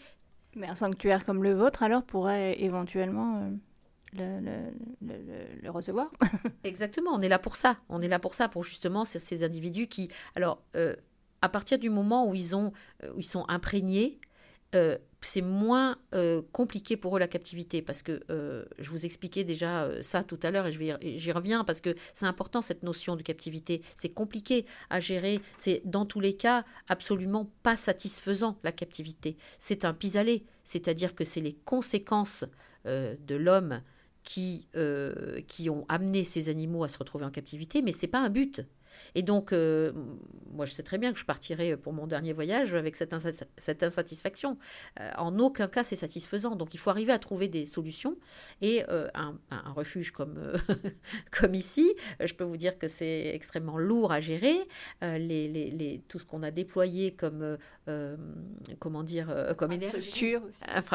[0.56, 3.50] Mais un sanctuaire comme le vôtre alors pourrait éventuellement
[4.20, 6.12] le, recevoir.
[6.64, 7.78] Exactement, on est là pour ça.
[7.90, 10.96] On est là pour ça, pour justement ces, individus qui, alors, euh,
[11.42, 12.72] à partir du moment où ils, ont,
[13.04, 14.20] euh, où ils sont imprégnés,
[14.74, 15.98] euh, c'est moins
[16.52, 18.22] compliqué pour eux la captivité parce que
[18.78, 22.62] je vous expliquais déjà ça tout à l'heure et j'y reviens parce que c'est important
[22.62, 23.82] cette notion de captivité.
[23.96, 25.42] C'est compliqué à gérer.
[25.58, 29.36] C'est dans tous les cas absolument pas satisfaisant la captivité.
[29.58, 32.46] C'est un pis-aller, c'est-à-dire que c'est les conséquences
[32.86, 33.82] de l'homme
[34.26, 38.12] qui, euh, qui ont amené ces animaux à se retrouver en captivité, mais ce n'est
[38.12, 38.62] pas un but.
[39.16, 39.92] Et donc, euh,
[40.52, 43.14] moi, je sais très bien que je partirai pour mon dernier voyage avec cette,
[43.58, 44.58] cette insatisfaction.
[45.00, 46.56] Euh, en aucun cas, c'est satisfaisant.
[46.56, 48.18] Donc, il faut arriver à trouver des solutions.
[48.62, 49.36] Et euh, un,
[49.76, 50.54] refuge comme,
[51.32, 54.56] comme ici, je peux vous dire que c'est extrêmement lourd à gérer.
[55.02, 57.58] Les, les, tout ce qu'on a déployé comme,
[58.80, 60.36] comment dire, comme énergie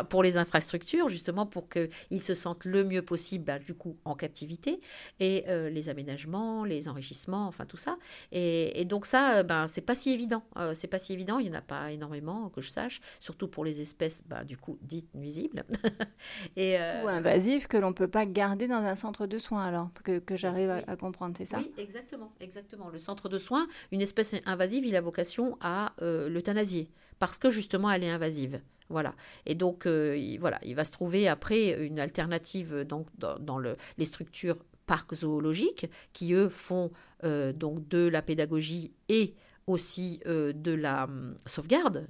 [0.09, 4.15] pour les infrastructures, justement, pour qu'ils se sentent le mieux possible, bah, du coup, en
[4.15, 4.81] captivité.
[5.19, 7.90] Et les aménagements, les enrichissements, enfin, tout ça
[8.33, 10.43] et, donc ça, euh, ben, c'est pas si évident.
[10.57, 13.49] Euh, c'est pas si évident, il n'y en a pas énormément que je sache, surtout
[13.49, 15.65] pour les espèces, ben, du coup, dites nuisibles.
[16.57, 19.91] et, euh, Ou invasives que l'on peut pas garder dans un centre de soins, alors,
[20.05, 21.59] que, que j'arrive à, comprendre, c'est ça?
[21.59, 22.89] Oui, exactement, exactement.
[22.89, 27.91] Le centre de soins, une espèce invasive, il a vocation à l'euthanasier, parce que justement,
[27.91, 28.61] elle est invasive.
[28.89, 29.15] Voilà.
[29.47, 33.05] Et donc, il, voilà, il va se trouver après une alternative dans,
[33.39, 34.57] dans le, les structures
[34.91, 36.91] parcs zoologiques qui, eux, font
[37.23, 39.37] euh, donc de la pédagogie et
[39.69, 42.09] aussi euh, de la hum, sauvegarde.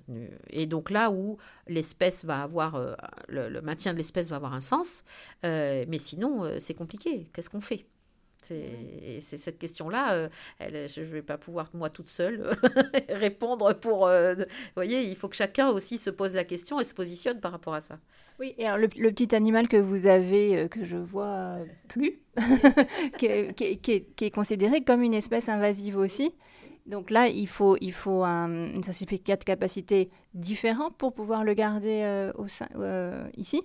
[0.49, 2.95] Et donc là où l'espèce va avoir, euh,
[3.29, 5.05] le, maintien de l'espèce va avoir un sens,
[5.43, 7.29] mais sinon c'est compliqué.
[7.35, 7.85] Qu'est-ce qu'on fait?
[8.43, 10.29] C'est cette question-là, euh,
[10.61, 12.51] je ne vais pas pouvoir, moi toute seule,
[13.09, 14.07] répondre pour...
[14.07, 17.41] Euh, vous voyez, il faut que chacun aussi se pose la question et se positionne
[17.41, 17.99] par rapport à ça.
[18.39, 22.21] Oui, et alors le, petit animal que vous avez, euh, que je vois plus,
[23.19, 26.33] qui, est, considéré comme une espèce invasive aussi.
[26.87, 31.55] Donc là, il faut, il faut un, un certificat de capacité différent pour pouvoir le
[31.55, 32.69] garder au sein,
[33.37, 33.63] ici?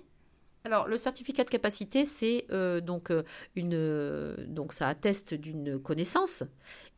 [0.66, 3.22] Alors, le certificat de capacité, c'est euh, donc euh,
[3.54, 6.42] une, euh, donc ça atteste d'une connaissance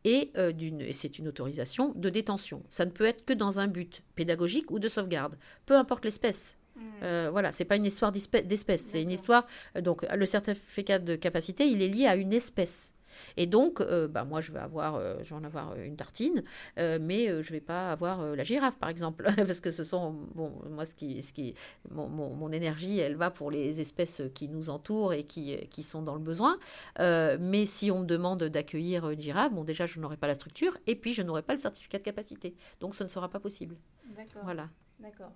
[0.05, 2.63] et d'une, c'est une autorisation de détention.
[2.67, 6.57] Ça ne peut être que dans un but pédagogique ou de sauvegarde, peu importe l'espèce.
[6.77, 7.27] Mmh.
[7.31, 9.45] voilà, c'est pas une histoire d'espèce, c'est une histoire.
[9.81, 12.93] donc, le certificat de capacité, il est lié à une espèce.
[13.37, 16.43] Et donc, euh, bah, moi, je vais, avoir, euh, je vais en avoir une tartine,
[16.77, 20.11] euh, mais je ne vais pas avoir la girafe, par exemple, parce que ce sont,
[20.35, 21.55] bon, moi, ce qui, ce qui,
[21.91, 26.01] mon, mon, énergie, elle va pour les espèces qui nous entourent et qui, qui sont
[26.01, 26.57] dans le besoin.
[26.97, 30.77] mais si on me demande d'accueillir une girafe, bon, déjà, je n'aurai pas la structure,
[30.87, 32.55] et puis je n'aurai pas le certificat de capacité.
[32.79, 33.75] Donc, ce ne sera pas possible.
[34.15, 34.41] D'accord.
[34.43, 34.69] Voilà.
[34.99, 35.31] D'accord.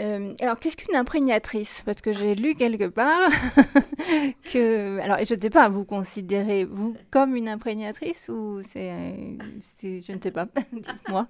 [0.00, 1.82] Euh, alors, qu'est-ce qu'une imprégnatrice?
[1.84, 3.30] Parce que j'ai lu quelque part
[4.52, 4.98] que.
[5.00, 8.92] Alors, je ne sais pas, vous considérez vous comme une imprégnatrice ou c'est.
[9.82, 10.46] Je ne sais pas.
[10.72, 11.26] Dites-moi.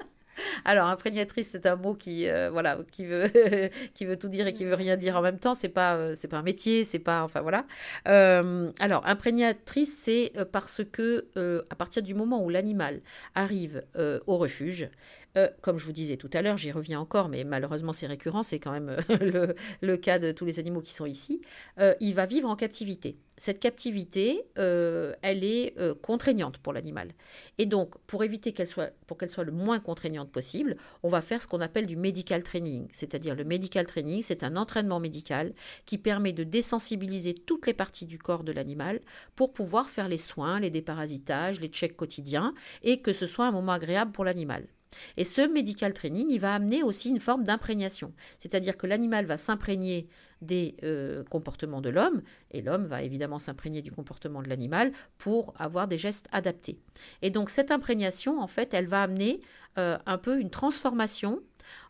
[0.64, 3.26] Alors, imprégnatrice, c'est un mot qui, euh, voilà, qui veut,
[3.94, 5.54] qui veut tout dire et qui veut rien dire en même temps.
[5.54, 7.64] C'est pas, euh, pas un métier, c'est pas, enfin voilà.
[8.04, 11.26] alors, imprégnatrice, c'est parce que
[11.70, 13.00] à partir du moment où l'animal
[13.35, 13.83] arrive
[14.26, 14.90] au refuge,
[15.38, 18.42] euh, comme je vous disais tout à l'heure, j'y reviens encore, mais malheureusement c'est récurrent,
[18.42, 21.40] c'est quand même euh, le, cas de tous les animaux qui sont ici,
[21.79, 23.16] euh, il va vivre en captivité.
[23.37, 25.72] Cette captivité, elle est
[26.03, 27.12] contraignante pour l'animal.
[27.59, 31.20] Et donc, pour éviter qu'elle soit, pour qu'elle soit le moins contraignante possible, on va
[31.20, 32.88] faire ce qu'on appelle du medical training.
[32.90, 35.53] C'est-à-dire le medical training, c'est un entraînement médical
[35.87, 38.98] qui permet de désensibiliser toutes les parties du corps de l'animal
[39.37, 43.53] pour pouvoir faire les soins, les déparasitages, les checks quotidiens, et que ce soit un
[43.53, 44.66] moment agréable pour l'animal.
[45.16, 49.37] Et ce medical training, il va amener aussi une forme d'imprégnation, c'est-à-dire que l'animal va
[49.37, 50.08] s'imprégner
[50.40, 55.52] des euh, comportements de l'homme, et l'homme va évidemment s'imprégner du comportement de l'animal pour
[55.58, 56.78] avoir des gestes adaptés.
[57.22, 59.40] Et donc cette imprégnation, en fait, elle va amener
[59.78, 61.40] euh, un peu une transformation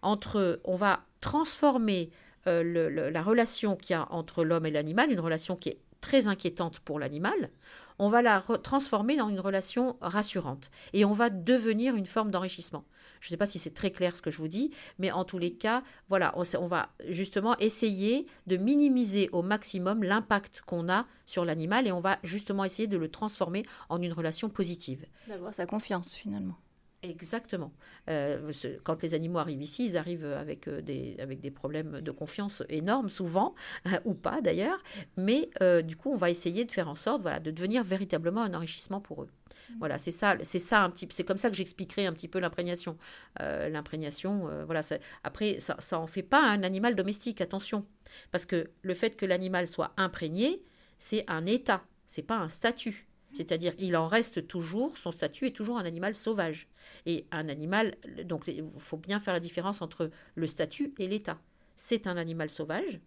[0.02, 2.10] entre, on va transformer
[2.46, 6.28] euh, la relation qu'il y a entre l'homme et l'animal, une relation qui est très
[6.28, 7.50] inquiétante pour l'animal,
[7.98, 12.84] on va la transformer dans une relation rassurante et on va devenir une forme d'enrichissement.
[13.20, 15.24] Je ne sais pas si c'est très clair ce que je vous dis, mais en
[15.24, 21.06] tous les cas, voilà, on, va justement essayer de minimiser au maximum l'impact qu'on a
[21.26, 25.06] sur l'animal et on va justement essayer de le transformer en une relation positive.
[25.28, 26.56] D'avoir sa confiance finalement.
[27.02, 27.72] Exactement.
[28.10, 32.10] Euh, quand les animaux arrivent ici, ils arrivent avec, euh, des, avec des problèmes de
[32.10, 33.54] confiance énormes, souvent,
[34.04, 34.82] ou pas d'ailleurs.
[35.16, 38.42] Mais euh, du coup, on va essayer de faire en sorte voilà, de devenir véritablement
[38.42, 39.28] un enrichissement pour eux.
[39.28, 39.74] Mmh.
[39.78, 42.40] Voilà, c'est ça, c'est ça un petit, c'est comme ça que j'expliquerai un petit peu
[42.40, 42.96] l'imprégnation.
[43.38, 44.80] l'imprégnation, voilà.
[45.22, 47.86] après, ça, ça en fait pas un animal domestique, attention,
[48.32, 50.62] parce que le fait que l'animal soit imprégné,
[50.98, 53.07] c'est un état, c'est pas un statut.
[53.38, 56.66] C'est-à-dire, il en reste toujours, son statut est toujours un animal sauvage.
[57.06, 61.38] Et un animal, donc il faut bien faire la différence entre le statut et l'état.
[61.76, 62.98] C'est un animal sauvage,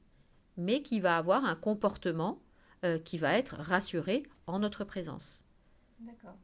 [0.56, 2.42] mais qui va avoir un comportement
[2.86, 5.44] euh, qui va être rassuré en notre présence.
[6.00, 6.38] D'accord.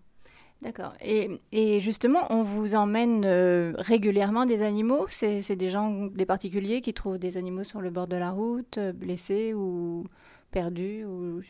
[0.61, 0.93] D'accord.
[0.99, 5.05] Et, justement, on vous emmène euh, régulièrement des animaux?
[5.07, 8.79] C'est des gens, des particuliers qui trouvent des animaux sur le bord de la route,
[8.79, 10.03] euh, blessés ou
[10.51, 11.41] perdu ou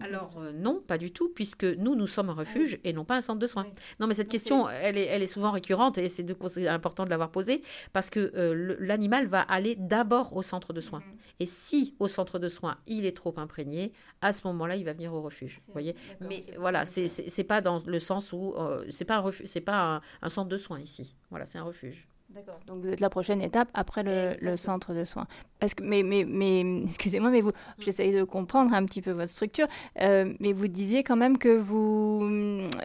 [0.00, 3.04] Alors euh, non, pas du tout, puisque nous, nous sommes un ah refuge et non
[3.04, 3.66] pas un centre de soins.
[4.00, 6.26] Non, mais cette question, elle est, elle est souvent récurrente et c'est
[6.68, 11.00] important de l'avoir posée parce que euh, l'animal va aller d'abord au centre de soins.
[11.00, 11.18] Mhm.
[11.40, 14.92] Et si au centre de soins, il est trop imprégné, à ce moment-là, il va
[14.92, 15.58] venir au refuge.
[15.66, 19.60] Vous voyez Mais voilà, c'est pas dans le sens où euh, c'est pas un c'est
[19.60, 21.14] pas un centre de soins ici.
[21.30, 22.06] Voilà, c'est un refuge.
[22.30, 22.58] D'accord.
[22.66, 25.26] Donc vous êtes la prochaine étape après le, centre de soins.
[25.60, 27.52] Parce que, mais, mais, mais excusez-moi, mais vous, mm.
[27.78, 29.68] j'essaye de comprendre un petit peu votre structure.
[30.00, 32.28] Euh, mais vous disiez quand même que vous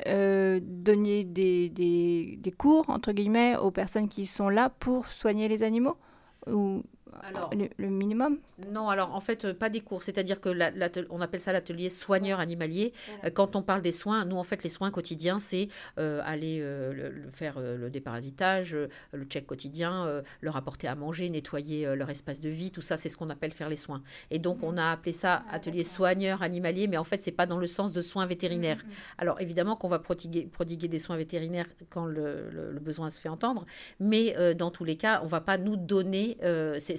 [0.07, 5.47] euh, donniez des, des, des, cours, entre guillemets, aux personnes qui sont là pour soigner
[5.47, 5.97] les animaux
[6.47, 6.83] ou
[7.23, 8.37] alors, le, minimum
[8.69, 10.03] Non, alors en fait, euh, pas des cours.
[10.03, 10.49] C'est-à-dire que
[11.09, 12.93] on appelle ça l'atelier soigneur animalier.
[13.23, 15.67] Euh, quand on parle des soins, nous, en fait, les soins quotidiens, c'est
[15.99, 18.75] euh, aller le, faire le déparasitage,
[19.11, 22.71] le check quotidien, leur apporter à manger, nettoyer leur espace de vie.
[22.71, 24.01] Tout ça, c'est ce qu'on appelle faire les soins.
[24.29, 27.45] Et donc, on a appelé ça ah, atelier soigneur animalier, mais en fait, c'est pas
[27.45, 28.77] dans le sens de soins vétérinaires.
[28.83, 29.19] Mm, mm, mm.
[29.19, 33.65] Alors, évidemment qu'on va prodiguer, prodiguer, des soins vétérinaires quand le, besoin se fait entendre,
[33.99, 36.37] mais dans tous les cas, on va pas nous donner.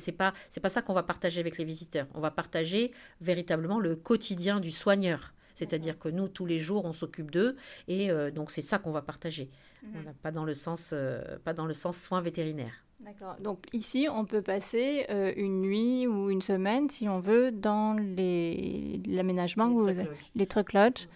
[0.03, 2.07] C'est pas c'est pas ça qu'on va partager avec les visiteurs.
[2.15, 5.33] On va partager véritablement le quotidien du soigneur.
[5.55, 7.57] C'est-à-dire que nous, tous les jours, on s'occupe d'eux
[7.89, 9.51] et euh, donc c'est ça qu'on va partager.
[9.83, 10.15] Mhm.
[10.23, 12.85] pas, dans le sens, euh, pas dans le sens soins vétérinaires.
[13.01, 13.37] D'accord.
[13.41, 17.97] Donc ici, on peut passer euh, une nuit ou une semaine, si on veut, dans
[17.99, 21.09] l'aménagement, les, les truck lodges.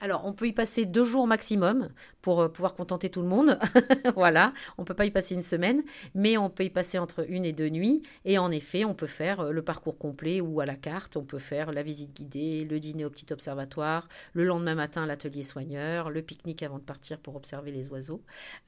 [0.00, 1.88] Alors, on peut y passer deux jours maximum
[2.20, 3.58] pour euh, pouvoir contenter tout le monde.
[4.14, 5.82] voilà, on ne peut pas y passer une semaine,
[6.14, 8.02] mais on peut y passer entre une et deux nuits.
[8.26, 11.16] Et en effet, on peut faire euh, le parcours complet ou à la carte.
[11.16, 15.42] On peut faire la visite guidée, le dîner au petit observatoire, le lendemain matin l'atelier
[15.42, 18.20] soigneur, le pique-nique avant de partir pour observer les oiseaux.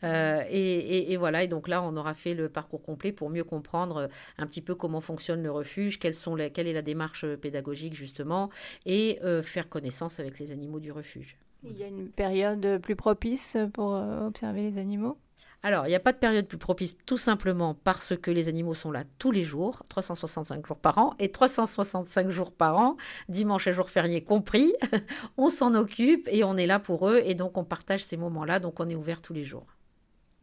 [0.05, 4.09] Euh, et, voilà, et donc là, on aura fait le parcours complet pour mieux comprendre
[4.38, 7.95] un petit peu comment fonctionne le refuge, quelles sont les, quelle est la démarche pédagogique
[7.95, 8.51] justement,
[8.87, 11.28] et faire connaissance avec les animaux du refuge.
[11.64, 15.18] Il y a une période plus propice pour euh, observer les animaux?
[15.64, 18.75] Alors, il n'y a pas de période plus propice tout simplement parce que les animaux
[18.75, 22.97] sont là tous les jours, 365 jours par an, et 365 jours par an,
[23.29, 24.73] dimanche et jour férié compris,
[25.37, 28.61] on s'en occupe et on est là pour eux, et donc on partage ces moments-là,
[28.61, 29.66] donc on est ouvert tous les jours.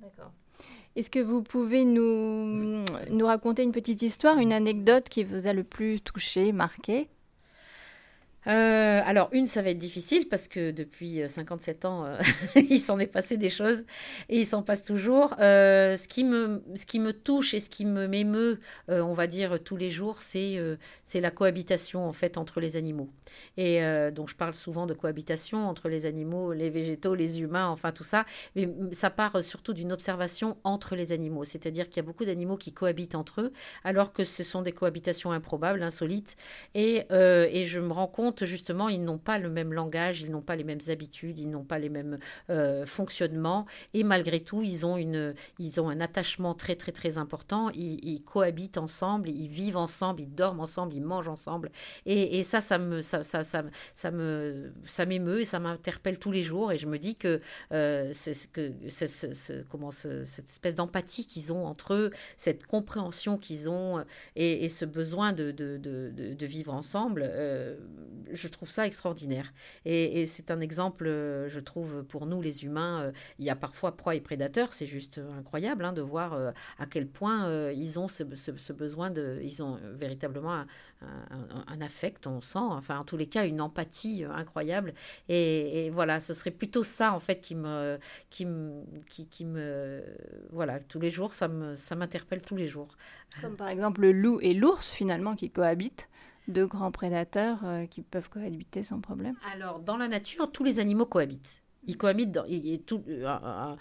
[0.01, 0.34] D'accord.
[0.97, 5.54] Est-ce que vous pouvez nous, nous raconter une petite histoire, une anecdote qui vous a
[5.54, 7.10] le plus touché, marqué?
[8.47, 12.17] Euh, alors, une, ça va être difficile parce que depuis 57 euh, ans, euh,
[12.55, 13.84] il s'en est passé des choses
[14.29, 15.36] et il s'en passe toujours.
[15.39, 19.60] ce, qui me, ce qui me touche et ce qui me m'émeut, on va dire,
[19.63, 20.60] tous les jours, c'est
[21.15, 23.10] la cohabitation en fait entre les animaux.
[23.58, 23.79] Et
[24.12, 28.03] donc, je parle souvent de cohabitation entre les animaux, les végétaux, les humains, enfin tout
[28.03, 28.25] ça.
[28.55, 31.43] Mais ça part surtout d'une observation entre les animaux.
[31.43, 33.53] C'est-à-dire qu'il y a beaucoup d'animaux qui cohabitent entre eux
[33.84, 36.36] alors que ce sont des cohabitations improbables, insolites.
[36.73, 40.41] Et, et je me rends compte justement, ils n'ont pas le même langage, ils n'ont
[40.41, 42.17] pas les mêmes habitudes, ils n'ont pas les mêmes
[42.50, 47.17] euh, fonctionnements, et malgré tout, ils ont, une, ils ont un attachement très très très
[47.17, 51.71] important, ils, cohabitent ensemble, ils vivent ensemble, ils dorment ensemble, ils mangent ensemble,
[52.06, 56.43] et, ça, ça me, ça, ça, ça, me, ça m'émeut et ça m'interpelle tous les
[56.43, 57.39] jours, et je me dis que
[57.71, 63.69] euh, c'est que ce, comment cette espèce d'empathie qu'ils ont entre eux, cette compréhension qu'ils
[63.69, 64.04] ont,
[64.36, 67.76] et, ce besoin de, de, de, de vivre ensemble, euh,
[68.31, 69.53] je trouve ça extraordinaire.
[69.85, 73.55] Et, c'est un exemple, euh, je trouve, pour nous les humains, euh, il y a
[73.55, 77.99] parfois proie et prédateur, c'est juste incroyable hein, de voir euh, à quel point ils
[77.99, 78.23] ont ce,
[78.71, 79.39] besoin de...
[79.43, 80.65] Ils ont véritablement
[81.01, 84.93] un, affect, on sent, enfin en tous les cas une empathie incroyable.
[85.29, 87.97] Et, voilà, ce serait plutôt ça en fait qui me...
[88.29, 90.03] Qui me, qui, me
[90.51, 92.95] voilà, tous les jours, ça m'interpelle ça tous les jours.
[93.41, 96.09] Comme par exemple le loup et l'ours finalement qui cohabitent
[96.47, 100.79] deux grands prédateurs euh, qui peuvent cohabiter sans problème Alors, dans la nature, tous les
[100.79, 101.62] animaux cohabitent.
[101.88, 102.45] Il cohabite dans,
[102.86, 103.76] tout, un,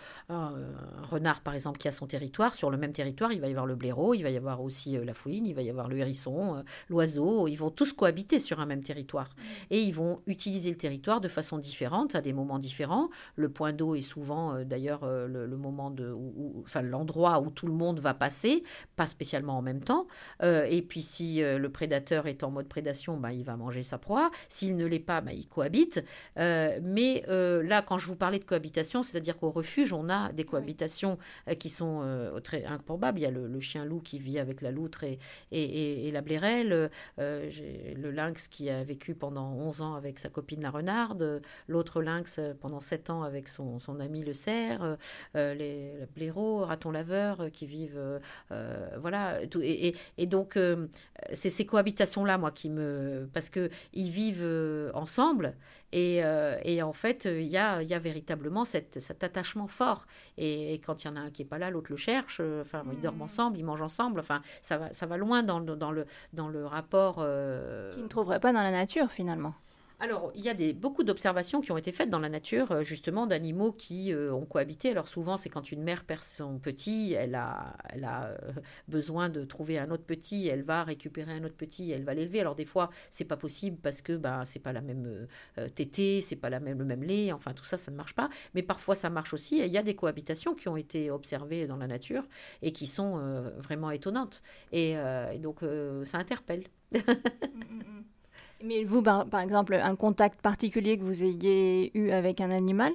[1.11, 2.55] renard, par exemple, qui a son territoire.
[2.55, 4.97] Sur le même territoire, il va y avoir le blaireau, il va y avoir aussi
[4.97, 7.49] la fouine, il va y avoir le hérisson, l'oiseau.
[7.49, 9.31] Ils vont tous cohabiter sur un même territoire.
[9.71, 13.11] Et ils vont utiliser le territoire de façon différente, à des moments différents.
[13.37, 16.15] Le point d'eau est souvent, d'ailleurs, le, moment de,
[16.61, 18.63] enfin, l'endroit où tout le monde va passer,
[18.97, 20.07] pas spécialement en même temps.
[20.43, 24.31] et puis, si le prédateur est en mode prédation, bah, il va manger sa proie.
[24.49, 26.05] S'il ne l'est pas, bah, il cohabite.
[26.37, 30.43] mais là, quand quand je vous parlais de cohabitation, c'est-à-dire qu'au refuge, on a des
[30.43, 31.17] cohabitations
[31.49, 33.21] euh, qui sont euh, très improbables.
[33.21, 35.19] Il y a le, chien-loup qui vit avec la loutre et,
[35.53, 36.91] et, la blairelle.
[37.21, 37.51] Euh,
[37.95, 41.41] le lynx qui a vécu pendant 11 ans avec sa copine la renarde.
[41.69, 44.97] L'autre lynx pendant 7 ans avec son, son ami le cerf.
[45.37, 48.21] les, blaireaux, ratons laveurs qui vivent.
[48.99, 49.41] voilà.
[49.63, 50.59] Et, et, donc,
[51.33, 53.29] c'est ces cohabitations-là, moi, qui me.
[53.33, 53.71] Parce qu'ils
[54.11, 55.55] vivent ensemble
[55.97, 60.07] euh, et, en fait, il y a, y a, véritablement cet attachement fort.
[60.39, 62.39] Et, quand il y en a un qui n'est pas là, l'autre le cherche.
[62.41, 63.23] Euh, enfin, ils dorment mmh.
[63.23, 64.21] ensemble, ils mangent ensemble.
[64.21, 67.17] Enfin, ça va, ça va loin dans, dans, le, dans le rapport.
[67.19, 67.93] Euh...
[67.93, 69.55] Qui ne trouverait pas dans la nature, finalement.
[70.05, 72.83] Alors, il y a des, beaucoup d'observations qui ont été faites dans la nature, euh,
[72.83, 74.91] justement, d'animaux qui euh, ont cohabité.
[74.91, 78.37] Alors, souvent, c'est quand une mère perd son petit, elle a, euh,
[78.87, 82.41] besoin de trouver un autre petit, elle va récupérer un autre petit, elle va l'élever.
[82.41, 85.27] Alors, des fois, c'est pas possible parce que ben, c'est pas la même
[85.75, 88.29] tétée, c'est pas même, le même lait, enfin, tout ça, ça ne marche pas.
[88.53, 89.57] Mais parfois, ça marche aussi.
[89.61, 92.25] il y a des cohabitations qui ont été observées dans la nature
[92.61, 93.17] et qui sont
[93.57, 94.43] vraiment étonnantes.
[94.71, 94.97] Et,
[95.41, 95.61] donc,
[96.05, 96.65] ça interpelle.
[98.65, 102.93] Mais vous, par, par, exemple, un contact particulier que vous ayez eu avec un animal?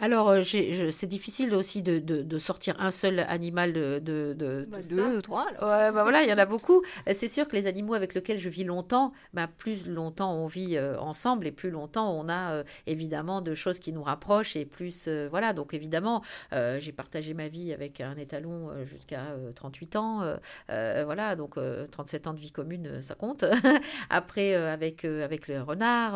[0.00, 5.16] Alors, euh, c'est difficile aussi de, de, sortir un seul animal de, de, bah, deux
[5.16, 5.46] ou trois.
[5.60, 6.82] Ouais, bah voilà, il y en a beaucoup.
[7.08, 10.46] Euh, c'est sûr que les animaux avec lesquels je vis longtemps, bah, plus longtemps on
[10.46, 14.64] vit euh, ensemble et plus longtemps on a évidemment de choses qui nous rapprochent et
[14.64, 15.52] plus voilà.
[15.52, 20.36] Donc évidemment, j'ai partagé ma vie avec un étalon jusqu'à 38 ans.
[20.68, 21.56] voilà, donc
[21.90, 23.44] 37 ans de vie commune, ça compte.
[24.10, 26.12] Après, avec avec le renard,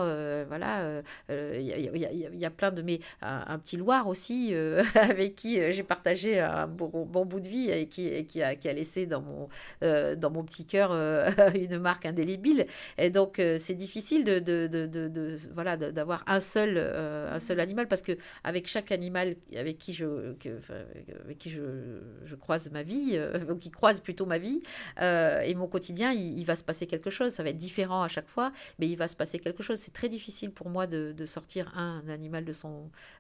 [0.47, 5.61] voilà, il y, y, a plein de mes un petit Loire aussi, euh, avec qui
[5.61, 9.49] euh, j'ai partagé un bon, bout de vie et qui, a, laissé dans mon,
[9.83, 10.93] euh, petit cœur
[11.55, 12.67] une marque indélébile.
[12.99, 16.79] Et donc, c'est difficile de, voilà, d'avoir un seul,
[17.59, 18.13] animal parce que
[18.45, 20.35] avec chaque animal avec qui je,
[22.41, 24.63] croise ma vie, ou qui croise plutôt ma vie
[25.01, 27.33] et mon quotidien, il, va se passer quelque chose.
[27.33, 29.79] Ça va être différent à chaque fois, mais il va se passer quelque chose.
[29.79, 32.45] C'est très difficile pour moi de, sortir un, animal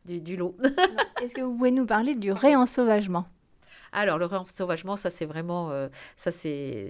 [0.05, 0.37] du, du
[1.23, 3.27] Est-ce que vous pouvez nous parler du réensauvagement?
[3.93, 6.89] Alors, le réensauvagement, ça c'est vraiment, euh, ça c'est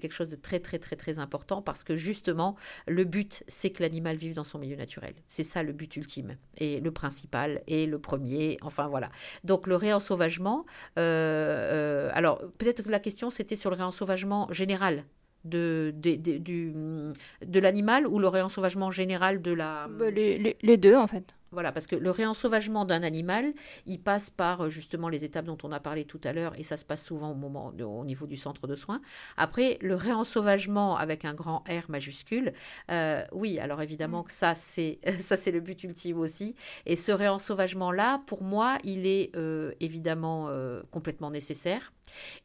[0.00, 2.56] quelque chose de très très très très important parce que justement,
[2.88, 5.14] le but, c'est que l'animal vive dans son milieu naturel.
[5.28, 8.58] C'est ça le but ultime et le principal et le premier.
[8.62, 9.10] Enfin voilà.
[9.44, 10.66] Donc le réensauvagement.
[10.98, 15.04] Euh, euh, alors peut-être que la question c'était sur le réensauvagement général
[15.44, 19.88] de, de, l'animal ou le réensauvagement général de la...
[19.88, 21.34] Bah, les, deux en fait.
[21.52, 23.52] Voilà, parce que le réensauvagement d'un animal,
[23.84, 26.62] il passe par euh, justement les étapes dont on a parlé tout à l'heure, et
[26.62, 29.00] ça se passe souvent au, moment au niveau du centre de soins.
[29.36, 32.52] Après, le réensauvagement avec un grand R majuscule,
[32.92, 34.26] euh, oui, alors évidemment mm.
[34.26, 36.54] que ça, c'est ça c'est le but ultime aussi.
[36.86, 40.50] Et ce réensauvagement-là, pour moi, il est euh, évidemment
[40.92, 41.92] complètement nécessaire,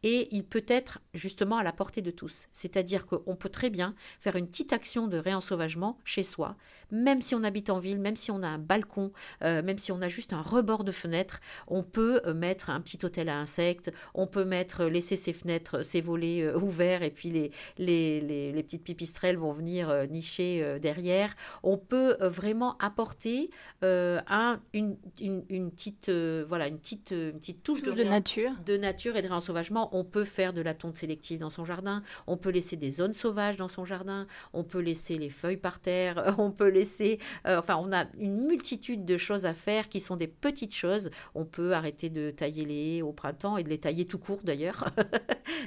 [0.02, 2.48] et il peut être justement à la portée de tous.
[2.54, 6.56] C'est-à-dire qu'on peut très bien faire une petite action de réensauvagement chez soi,
[6.91, 8.94] même si on habite en ville, même si on a un balcon
[9.43, 12.81] euh, même si on a juste un rebord de fenêtre, on peut euh, mettre un
[12.81, 17.12] petit hôtel à insectes, on peut mettre, euh, laisser ses fenêtres, ses volets ouverts et
[17.12, 21.36] puis les, les, les, petites pipistrelles vont venir nicher derrière.
[21.62, 28.03] On peut vraiment apporter un, une, une, petite, voilà, une, petite, une petite touche, de,
[28.03, 28.51] nature.
[28.65, 29.89] de nature et de réensauvagement.
[29.95, 33.13] On peut faire de la tonte sélective dans son jardin, on peut laisser des zones
[33.13, 37.77] sauvages dans son jardin, on peut laisser les feuilles par terre, on peut laisser, enfin
[37.77, 41.10] on a une multitude de choses à faire qui sont des petites choses.
[41.34, 44.41] On peut arrêter de tailler les haies au printemps et de les tailler tout court
[44.43, 44.89] d'ailleurs.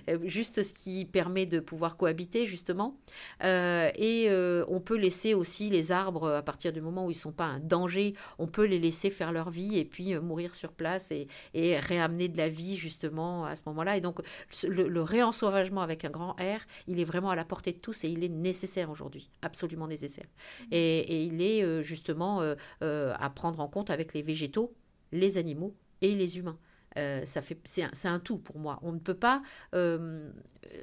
[0.24, 2.98] Juste ce qui permet de pouvoir cohabiter justement.
[3.44, 7.16] Euh, et euh, on peut laisser aussi les arbres à partir du moment où ils
[7.16, 8.14] sont pas un danger.
[8.38, 11.78] On peut les laisser faire leur vie et puis euh, mourir sur place et, et,
[11.78, 13.96] réamener de la vie justement à ce moment-là.
[13.96, 14.20] Et donc
[14.62, 18.04] le, le réensauvagement avec un grand R, il est vraiment à la portée de tous
[18.04, 20.26] et il est nécessaire aujourd'hui, absolument nécessaire.
[20.26, 20.64] Mmh.
[20.72, 22.42] Et, et il est justement
[22.82, 24.74] euh, à prendre en compte avec les végétaux,
[25.12, 26.58] les animaux et les humains.
[26.96, 28.78] Euh, ça fait, c'est un, un, tout pour moi.
[28.82, 29.42] On ne peut pas
[29.74, 30.30] euh,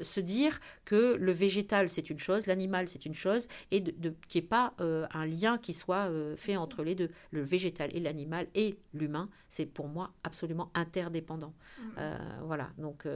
[0.02, 4.16] se dire que le végétal c'est une chose, l'animal c'est une chose, et de, de
[4.28, 7.10] qu'il n'y ait pas euh, un lien qui soit fait entre les deux.
[7.32, 11.54] Le végétal et l'animal et l'humain, c'est pour moi absolument interdépendant.
[11.80, 12.02] Mmh.
[12.44, 13.08] voilà, donc.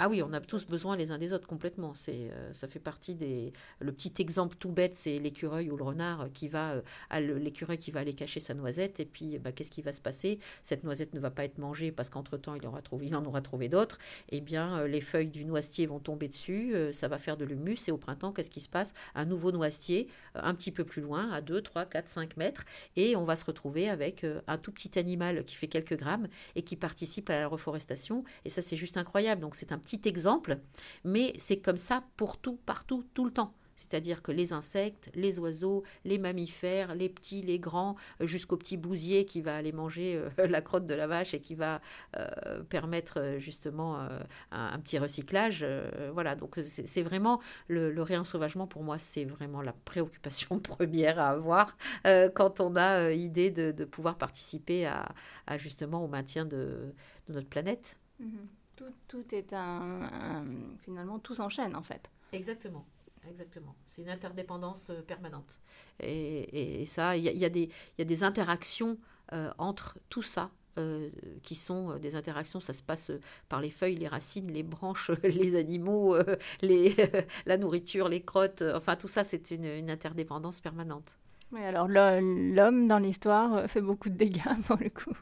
[0.00, 1.92] Ah oui, on a tous besoin les uns des autres complètement.
[1.92, 3.52] C'est, ça fait partie des.
[3.80, 6.82] Le petit exemple tout bête, c'est l'écureuil ou le renard qui va,
[7.18, 10.38] l'écureuil qui va aller cacher sa noisette, et puis bah, qu'est-ce qui va se passer?
[10.62, 13.40] Cette noisette ne va pas être mangée parce qu'entre-temps il, aura trouvé, il en aura
[13.40, 13.98] trouvé d'autres.
[14.30, 17.92] Eh bien, les feuilles du noisetier vont tomber dessus, ça va faire de l'humus, et
[17.92, 18.94] au printemps, qu'est-ce qui se passe?
[19.14, 22.64] Un nouveau noisetier, un petit peu plus loin, à 2, 3, 4, 5 mètres,
[22.96, 26.62] et on va se retrouver avec un tout petit animal qui fait quelques grammes et
[26.62, 28.24] qui participe à la reforestation.
[28.44, 29.40] Et ça, c'est juste incroyable.
[29.40, 30.58] Donc, c'est un petit exemple,
[31.04, 35.38] mais c'est comme ça pour tout, partout, tout le temps c'est-à-dire que les insectes, les
[35.38, 40.16] oiseaux, les mammifères, les petits, les grands, euh, jusqu'au petit bousier qui va aller manger
[40.16, 41.80] euh, la crotte de la vache et qui va
[42.16, 44.08] euh, permettre justement
[44.50, 45.64] un, petit recyclage.
[46.12, 51.28] voilà, donc c'est vraiment le, le, réensauvagement pour moi, c'est vraiment la préoccupation première à
[51.28, 55.08] avoir quand on a idée de, pouvoir participer à,
[55.56, 56.92] justement au maintien de,
[57.28, 57.96] notre planète.
[58.20, 58.84] Mm-hmm.
[59.06, 60.44] Tout, est un,
[60.80, 62.10] finalement tout s'enchaîne en fait.
[62.32, 62.84] Exactement.
[63.30, 63.74] Exactement.
[63.86, 65.60] C'est une interdépendance euh, permanente.
[66.00, 68.98] Et, ça, il y, a des interactions
[69.32, 70.50] euh, entre tout ça.
[70.78, 71.10] Euh,
[71.42, 73.10] qui sont des interactions, ça se passe
[73.48, 76.16] par les feuilles, les racines, les branches, les animaux,
[77.46, 81.18] la nourriture, les crottes, enfin tout ça c'est une, une interdépendance permanente.
[81.50, 85.18] Oui, alors l'homme dans l'histoire fait beaucoup de dégâts pour le coup.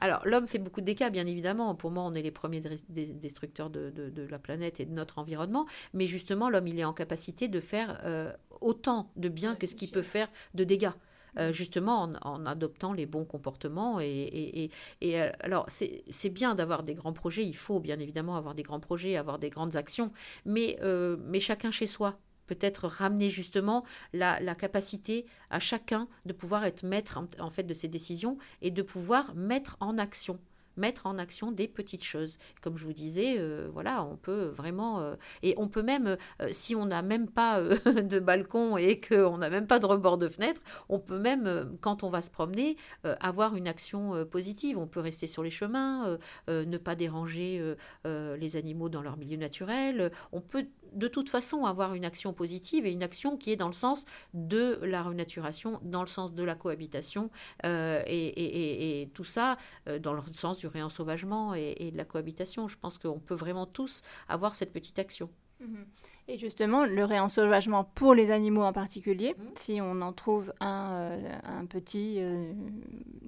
[0.00, 1.74] Alors, l'homme fait beaucoup de dégâts, bien évidemment.
[1.74, 5.66] Pour moi, on est les premiers destructeurs de, la planète et de notre environnement.
[5.94, 9.74] Mais justement, l'homme, il est en capacité de faire euh, autant de bien que ce
[9.74, 10.92] qu'il peut faire de dégâts.
[11.38, 14.00] Euh, justement en, adoptant les bons comportements.
[14.00, 14.70] Et,
[15.02, 18.80] euh, alors, c'est bien d'avoir des grands projets, il faut bien évidemment avoir des grands
[18.80, 20.12] projets, avoir des grandes actions,
[20.44, 20.78] mais,
[21.24, 22.18] mais chacun chez soi
[22.54, 27.88] peut-être ramener justement la, capacité à chacun de pouvoir être maître en, fait de ses
[27.88, 30.38] décisions et de pouvoir mettre en action
[30.76, 32.38] mettre en action des petites choses.
[32.60, 36.48] Comme je vous disais, euh, voilà, on peut vraiment euh, et on peut même, euh,
[36.50, 40.28] si on n'a même pas de balcon et qu'on n'a même pas de rebord de
[40.28, 42.76] fenêtre, on peut même, quand on va se promener,
[43.20, 44.78] avoir une action positive.
[44.78, 50.10] On peut rester sur les chemins, ne pas déranger les animaux dans leur milieu naturel.
[50.32, 53.66] On peut de toute façon avoir une action positive et une action qui est dans
[53.66, 57.30] le sens de la renaturation, dans le sens de la cohabitation
[57.64, 59.56] euh, et, tout ça
[59.88, 62.68] euh, dans le sens du réensauvagement et, de la cohabitation.
[62.68, 65.30] Je pense qu'on peut vraiment tous avoir cette petite action.
[65.60, 65.86] Mhm.
[66.28, 69.46] Et justement, le réensauvagement pour les animaux en particulier, mhm.
[69.56, 72.20] si on en trouve un, euh, un petit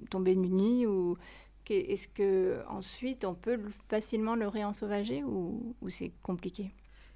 [0.09, 1.17] tombé nu nid ou
[1.67, 3.59] est-ce que ensuite on peut
[3.89, 6.71] facilement le réensauvager ou, ou c'est compliqué?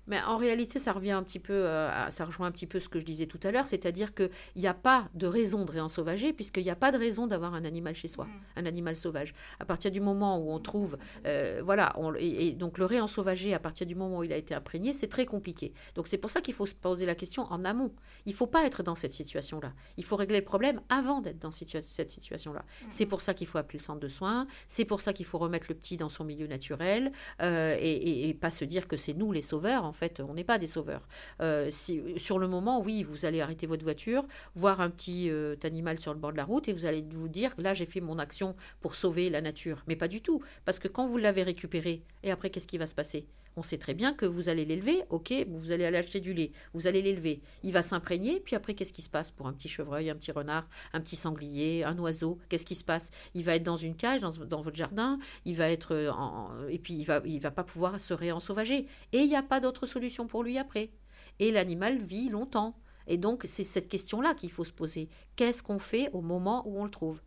[0.10, 2.90] Mais en réalité, ça revient un petit peu, euh, ça rejoint un petit peu ce
[2.90, 6.34] que je disais tout à l'heure, c'est-à-dire qu'il n'y a pas de raison de réensauvager,
[6.34, 8.30] puisqu'il n'y a pas de raison d'avoir un animal chez soi, mm.
[8.58, 9.34] un animal sauvage.
[9.60, 10.98] À partir du moment où on trouve,
[11.28, 14.94] euh, voilà, et, donc le réensauvager, à partir du moment où il a été imprégné,
[14.94, 15.74] c'est très compliqué.
[15.94, 17.94] Donc c'est pour ça qu'il faut se poser la question en amont.
[18.26, 19.74] Il ne faut pas être dans cette situation-là.
[19.98, 22.62] Il faut régler le problème avant d'être dans cette situation-là.
[22.62, 22.86] Mm.
[22.90, 25.38] C'est pour ça qu'il faut appeler le centre de soins, c'est pour ça qu'il faut
[25.38, 27.12] remettre le petit dans son milieu naturel,
[27.44, 30.44] euh, et, et, pas se dire que c'est nous les sauveurs, en fait, on n'est
[30.44, 31.08] pas des sauveurs.
[31.42, 31.70] Euh,
[32.18, 34.26] sur le moment, oui, vous allez arrêter votre voiture,
[34.56, 37.28] voir un petit euh, animal sur le bord de la route et vous allez vous
[37.28, 39.84] dire, là, j'ai fait mon action pour sauver la nature.
[39.88, 40.42] Mais pas du tout.
[40.66, 43.28] Parce que quand vous l'avez récupéré, et après, qu'est-ce qui va se passer?
[43.60, 46.52] On sait très bien que vous allez l'élever, ok, vous allez aller acheter du lait,
[46.74, 49.68] vous allez l'élever, il va s'imprégner, puis après, qu'est-ce qui se passe pour un petit
[49.68, 52.40] chevreuil, un petit renard, un petit sanglier, un oiseau?
[52.48, 53.12] Qu'est-ce qui se passe?
[53.34, 56.94] Il va être dans une cage, dans, votre jardin, il va être en, et puis
[56.94, 58.88] il va, va pas pouvoir se réensauvager.
[59.12, 60.92] Et il n'y a pas d'autre solution pour lui après.
[61.40, 62.80] Et l'animal vit longtemps.
[63.08, 65.10] Et donc, c'est cette question-là qu'il faut se poser.
[65.36, 67.22] Qu'est-ce qu'on fait au moment où on le trouve?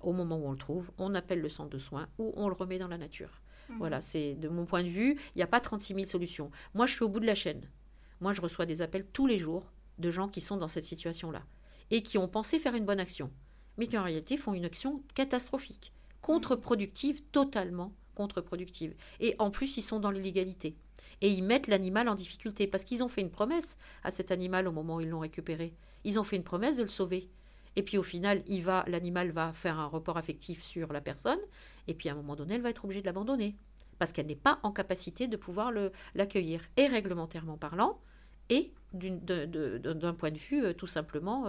[0.00, 2.54] Au moment où on le trouve, on appelle le centre de soins ou on le
[2.54, 3.40] remet dans la nature.
[3.68, 3.78] Mhm.
[3.78, 6.50] Voilà, c'est de mon point de vue, il n'y a pas 36 000 solutions.
[6.74, 7.68] Moi, je suis au bout de la chaîne.
[8.20, 11.42] Moi, je reçois des appels tous les jours de gens qui sont dans cette situation-là
[11.90, 13.30] et qui ont pensé faire une bonne action,
[13.76, 18.94] mais qui en réalité font une action catastrophique, contre-productive, totalement contre-productive.
[19.20, 20.76] Et en plus, ils sont dans l'illégalité.
[21.20, 24.66] Et ils mettent l'animal en difficulté parce qu'ils ont fait une promesse à cet animal
[24.66, 25.74] au moment où ils l'ont récupéré.
[26.04, 27.28] Ils ont fait une promesse de le sauver.
[27.76, 31.38] Et puis au final, il va, l'animal va faire un report affectif sur la personne,
[31.88, 33.56] et puis à un moment donné, elle va être obligée de l'abandonner,
[33.98, 35.72] parce qu'elle n'est pas en capacité de pouvoir
[36.14, 36.62] l'accueillir.
[36.76, 38.00] Et réglementairement parlant,
[38.48, 41.46] et d'un point de vue tout simplement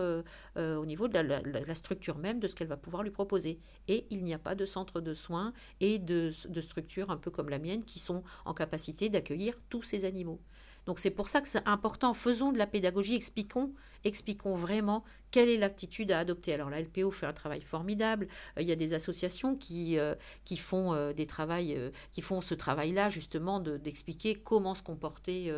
[0.56, 3.60] au niveau de la, structure même de ce qu'elle va pouvoir lui proposer.
[3.88, 7.32] Et il n'y a pas de centre de soins et de, de structures un peu
[7.32, 10.42] comme la mienne qui sont en capacité d'accueillir tous ces animaux.
[10.88, 12.14] Donc c'est pour ça que c'est important.
[12.14, 13.74] Faisons de la pédagogie, expliquons,
[14.06, 16.54] expliquons vraiment quelle est l'aptitude à adopter.
[16.54, 18.30] Alors la LPO fait un travail formidable.
[18.58, 20.16] Euh, il y a des associations qui, euh,
[20.52, 25.54] euh, font ce travail-là justement d'expliquer comment se comporter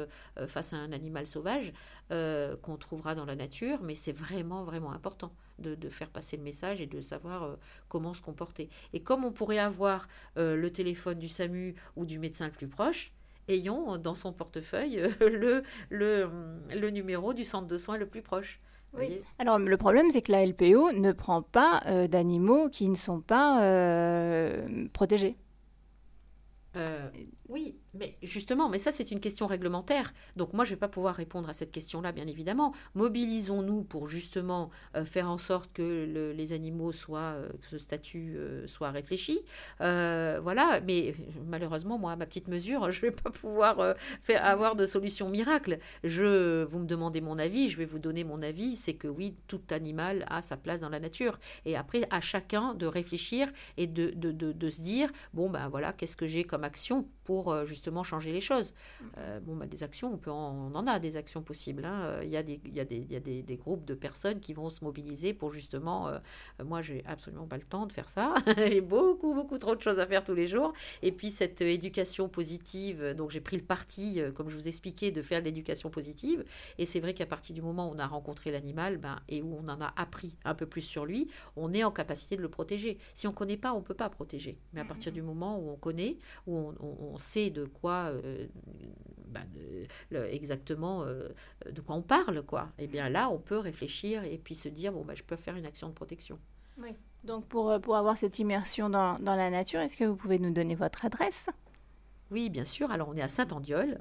[0.47, 1.73] face à un animal sauvage
[2.09, 3.83] qu'on trouvera dans la nature.
[3.83, 5.31] Mais c'est vraiment vraiment important.
[5.59, 7.57] De, de, faire passer le message et de savoir
[7.89, 8.69] comment se comporter.
[8.93, 10.07] Et comme on pourrait avoir
[10.37, 13.11] le téléphone du SAMU ou du médecin le plus proche,
[13.49, 16.29] ayons dans son portefeuille euh, le, le,
[16.73, 18.59] le numéro du centre de soins le plus proche.
[18.97, 19.21] Oui.
[19.37, 23.21] Alors le problème, c'est que la LPO ne prend pas euh, d'animaux qui ne sont
[23.21, 25.35] pas euh, protégés.
[27.49, 30.13] Oui, mais justement, mais ça c'est une question réglementaire.
[30.35, 32.73] Donc moi je ne vais pas pouvoir répondre à cette question-là, bien évidemment.
[32.93, 38.35] Mobilisons-nous pour justement euh, faire en sorte que les animaux soient, euh, que ce statut
[38.37, 39.41] euh, soit réfléchi.
[39.79, 41.15] voilà, mais
[41.47, 45.29] malheureusement, moi, à ma petite mesure, je ne vais pas pouvoir faire, avoir de solution
[45.29, 45.79] miracle.
[46.03, 48.75] Je, vous me demandez mon avis, je vais vous donner mon avis.
[48.75, 51.39] C'est que oui, tout animal a sa place dans la nature.
[51.65, 56.15] Et après, à chacun de réfléchir et de, de, se dire, bon ben voilà, qu'est-ce
[56.15, 58.73] que j'ai comme action pour justement justement changer les choses.
[58.73, 59.05] Mm.
[59.17, 61.85] Euh, bon, bah, des actions, on, peut en, on en a des actions possibles.
[61.85, 62.01] Hein.
[62.01, 63.85] Euh, il y a, des, il y a, des, il y a des, des, groupes
[63.85, 66.09] de personnes qui vont se mobiliser pour justement.
[66.09, 66.19] Euh,
[66.63, 68.35] moi, j'ai absolument pas le temps de faire ça.
[68.57, 70.73] j'ai beaucoup, beaucoup trop de choses à faire tous les jours.
[71.01, 75.21] Et puis, cette éducation positive, donc j'ai pris le parti, comme je vous expliquais, de
[75.21, 76.43] faire de l'éducation positive.
[76.77, 79.55] Et c'est vrai qu'à partir du moment où on a rencontré l'animal ben, et où
[79.55, 82.49] on en a appris un peu plus sur lui, on est en capacité de le
[82.49, 82.97] protéger.
[83.13, 84.57] Si on ne connaît pas, on ne peut pas protéger.
[84.73, 85.15] Mais à partir mm.
[85.15, 88.47] du moment où on connaît, où on, on, on sait de quoi euh,
[89.27, 89.41] bah,
[90.31, 91.29] exactement euh,
[91.71, 92.69] de quoi on parle, quoi.
[92.79, 95.35] Et eh bien là, on peut réfléchir et puis se dire bon, bah, je peux
[95.35, 96.39] faire une action de protection.
[96.77, 96.95] Oui.
[97.23, 100.39] Donc pour, euh, pour avoir cette immersion dans, dans la nature, est-ce que vous pouvez
[100.39, 101.49] nous donner votre adresse?
[102.31, 102.91] Oui, bien sûr.
[102.91, 103.99] Alors, on est à Saint-Andiol.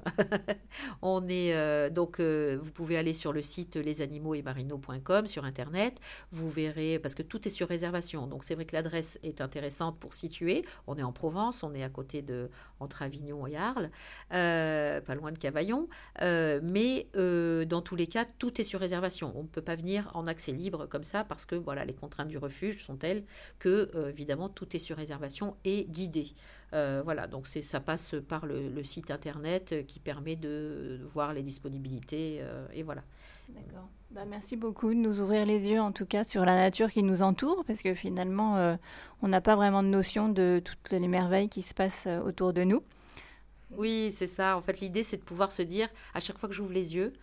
[1.01, 5.99] on est euh, donc, euh, vous pouvez aller sur le site lesanimaux-et-marino.com sur internet.
[6.31, 8.27] Vous verrez parce que tout est sur réservation.
[8.27, 10.63] Donc, c'est vrai que l'adresse est intéressante pour situer.
[10.85, 13.89] On est en Provence, on est à côté de entre Avignon et Arles,
[14.31, 15.87] euh, pas loin de Cavaillon.
[16.21, 19.33] mais dans tous les cas, tout est sur réservation.
[19.35, 22.27] On ne peut pas venir en accès libre comme ça parce que voilà, les contraintes
[22.27, 23.23] du refuge sont telles
[23.57, 26.33] que évidemment tout est sur réservation et guidé.
[26.73, 32.39] Euh, voilà, donc ça passe par le, site internet qui permet de, voir les disponibilités
[32.41, 33.03] euh, et voilà.
[33.49, 33.89] D'accord.
[34.11, 37.03] Bah, merci beaucoup de nous ouvrir les yeux en tout cas sur la nature qui
[37.03, 38.75] nous entoure parce que finalement euh,
[39.21, 42.63] on n'a pas vraiment de notion de toutes les merveilles qui se passent autour de
[42.63, 42.83] nous.
[43.71, 44.57] Oui, c'est ça.
[44.57, 47.13] En fait, l'idée c'est de pouvoir se dire à chaque fois que j'ouvre les yeux,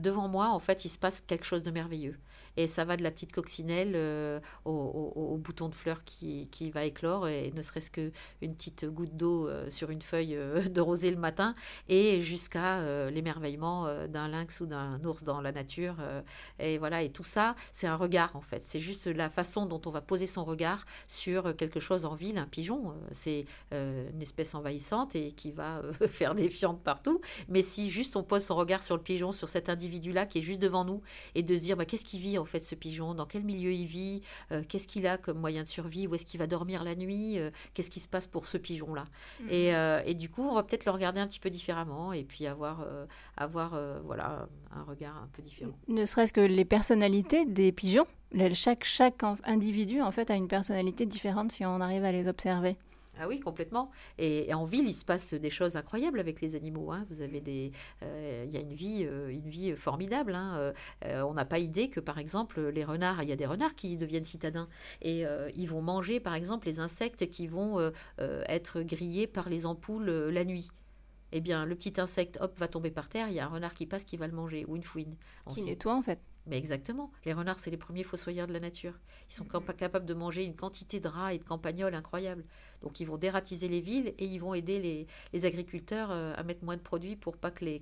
[0.00, 2.16] devant moi, en fait, il se passe quelque chose de merveilleux.
[2.56, 6.84] Et ça va de la petite coccinelle euh, au, bouton de fleur qui, qui, va
[6.84, 8.12] éclore, et ne serait-ce qu'une
[8.54, 11.54] petite goutte d'eau euh, sur une feuille euh, de rosée le matin,
[11.88, 15.96] et jusqu'à l'émerveillement d'un lynx ou d'un ours dans la nature.
[16.58, 18.64] et voilà, et tout ça, c'est un regard en fait.
[18.64, 22.38] C'est juste la façon dont on va poser son regard sur quelque chose en ville.
[22.38, 27.20] Un pigeon, c'est une espèce envahissante et qui va faire des fientes partout.
[27.48, 30.42] Mais si juste on pose son regard sur le pigeon, sur cet individu-là qui est
[30.42, 31.02] juste devant nous,
[31.34, 33.72] et de se dire bah, qu'est-ce qu'il vit en fait ce pigeon, dans quel milieu
[33.72, 36.84] il vit, euh, qu'est-ce qu'il a comme moyen de survie, où est-ce qu'il va dormir
[36.84, 39.04] la nuit, euh, qu'est-ce qui se passe pour ce pigeon-là.
[39.40, 39.48] Mhm.
[39.52, 42.46] Euh, et, du coup, on va peut-être le regarder un petit peu différemment et puis
[42.46, 42.84] avoir,
[43.36, 45.72] avoir voilà, un regard un peu différent.
[45.88, 48.06] Ne serait-ce que les personnalités des pigeons.
[48.54, 52.76] Chaque, chaque individu, en fait, a une personnalité différente si on arrive à les observer.
[53.18, 53.90] Ah oui, complètement.
[54.18, 56.92] Et, en ville, il se passe des choses incroyables avec les animaux.
[56.92, 57.04] Hein.
[57.10, 60.34] Vous avez des, euh, il y a une vie, euh, une vie formidable.
[60.34, 60.72] Hein.
[61.04, 63.74] Euh, on n'a pas idée que, par exemple, les renards, il y a des renards
[63.74, 64.68] qui deviennent citadins
[65.02, 70.10] et ils vont manger, par exemple, les insectes qui vont être grillés par les ampoules
[70.10, 70.70] la nuit
[71.34, 73.72] eh bien, le petit insecte, hop, va tomber par terre, il y a un renard
[73.72, 75.16] qui passe qui va le manger, ou une fouine.
[75.54, 76.20] qui nettoie, en fait.
[76.46, 77.12] Mais exactement.
[77.24, 78.98] Les renards, c'est les premiers fossoyeurs de la nature.
[79.30, 82.44] Ils sont pas capables de manger une quantité de rats et de campagnols incroyable.
[82.82, 86.64] Donc, ils vont dératiser les villes et ils vont aider les, agriculteurs euh, à mettre
[86.64, 87.80] moins de produits pour pas que les,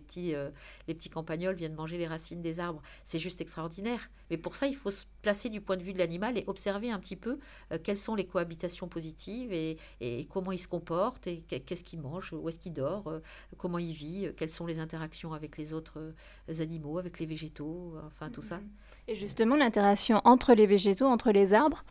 [0.00, 0.50] petits, euh,
[0.88, 2.82] les petits campagnols viennent manger les racines des arbres.
[3.04, 4.10] C'est juste extraordinaire.
[4.30, 6.90] Mais pour ça, il faut se placer du point de vue de l'animal et observer
[6.90, 7.38] un petit peu
[7.72, 12.00] euh, quelles sont les cohabitations positives et, et comment il se comporte et qu'est-ce qu'il
[12.00, 13.20] mange, où est-ce qu'il dort,
[13.56, 16.14] comment il vit, quelles sont les interactions avec les autres
[16.60, 18.60] animaux, avec les végétaux enfin tout ça.
[19.08, 21.84] Et justement, l'interaction entre les végétaux, entre les arbres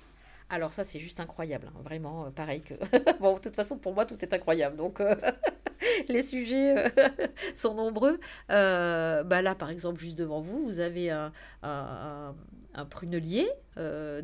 [0.52, 1.82] alors ça, c'est juste incroyable, hein.
[1.82, 2.74] vraiment, euh, pareil que...
[3.22, 4.76] bon, de toute façon, pour moi, tout est incroyable.
[4.76, 5.16] Donc, euh,
[6.10, 6.92] les sujets
[7.56, 8.20] sont nombreux.
[8.50, 11.32] bah là, par exemple, juste devant vous, vous avez un,
[11.64, 13.50] un prunelier,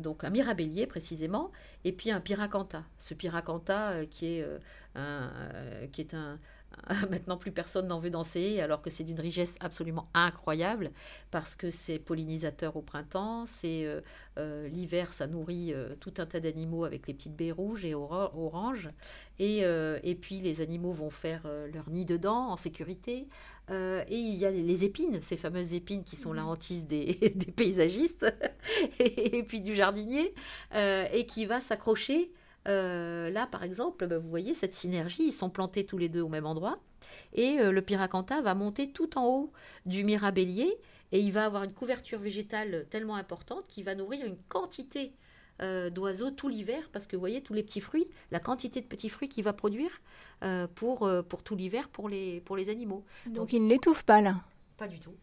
[0.00, 1.50] donc un mirabellier précisément,
[1.84, 2.84] et puis un piracanta.
[2.98, 4.44] Ce piracanta qui est
[6.14, 6.38] un,
[7.10, 10.90] Maintenant, plus personne n'en veut danser, alors que c'est d'une richesse absolument incroyable,
[11.30, 14.00] parce que c'est pollinisateur au printemps, c'est euh,
[14.38, 17.94] euh, l'hiver, ça nourrit euh, tout un tas d'animaux avec les petites baies rouges et
[17.94, 18.90] oranges,
[19.38, 23.28] et, et puis les animaux vont faire leur nid dedans en sécurité.
[23.70, 26.48] et il y a les épines, ces fameuses épines qui sont la mmh.
[26.48, 28.26] hantise des, des paysagistes,
[28.98, 30.34] et, puis du jardinier,
[30.74, 32.32] et qui va s'accrocher
[32.68, 36.20] euh, là, par exemple, bah, vous voyez cette synergie, ils sont plantés tous les deux
[36.20, 36.78] au même endroit.
[37.32, 39.52] Et euh, le piracanta va monter tout en haut
[39.86, 40.78] du mirabellier
[41.12, 45.14] et il va avoir une couverture végétale tellement importante qu'il va nourrir une quantité
[45.62, 48.86] euh, d'oiseaux tout l'hiver parce que vous voyez tous les petits fruits, la quantité de
[48.86, 50.00] petits fruits qu'il va produire
[50.74, 53.04] pour, pour tout l'hiver pour les, pour les animaux.
[53.26, 54.42] Donc il ne l'étouffe pas là?
[54.76, 55.14] Pas du tout.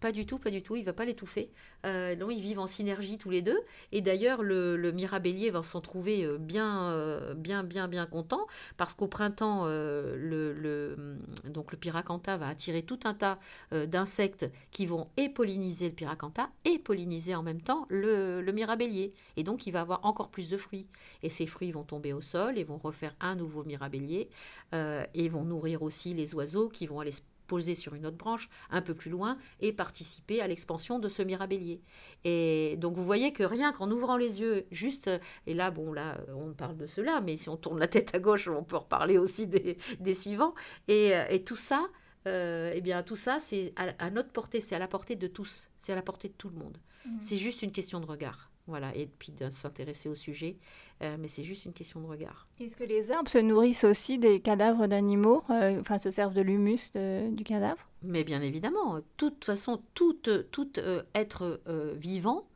[0.00, 0.76] Pas du tout, pas du tout.
[0.76, 1.50] Il va pas l'étouffer.
[1.84, 3.60] Euh, non, ils vivent en synergie tous les deux.
[3.92, 8.46] Et d'ailleurs, le, mirabellier va s'en trouver euh, bien, euh, bien, bien, bien content
[8.78, 13.38] parce qu'au printemps, le, le, mm, donc le piracanta va attirer tout un tas
[13.72, 19.12] d'insectes qui vont et polliniser le piracanta et polliniser en même temps le, le mirabellier.
[19.36, 20.86] Et donc, il va avoir encore plus de fruits.
[21.22, 24.30] Et ces fruits vont tomber au sol et vont refaire un nouveau mirabellier
[24.72, 27.20] et vont nourrir aussi les oiseaux qui vont aller se
[27.50, 31.22] poser sur une autre branche un peu plus loin et participer à l'expansion de ce
[31.22, 31.80] mirabellier.
[32.22, 35.10] Et donc vous voyez que rien qu'en ouvrant les yeux, juste,
[35.48, 38.20] et là, bon, là, on parle de cela, mais si on tourne la tête à
[38.20, 40.54] gauche, on peut reparler aussi des, suivants.
[40.86, 41.88] Et, et, tout ça,
[42.26, 45.68] euh, eh bien, tout ça, c'est à, notre portée, c'est à la portée de tous,
[45.78, 46.78] c'est à la portée de tout le monde.
[47.04, 47.16] Mmh.
[47.18, 48.49] C'est juste une question de regard.
[48.70, 50.56] Voilà, et puis de s'intéresser au sujet,
[51.02, 52.46] euh, mais c'est juste une question de regard.
[52.60, 56.40] Est-ce que les arbres se nourrissent aussi des cadavres d'animaux, euh, enfin se servent de
[56.40, 57.88] l'humus du cadavre?
[58.02, 60.14] Mais bien évidemment, de toute façon, tout,
[60.52, 61.60] tout euh, être
[61.96, 62.46] vivant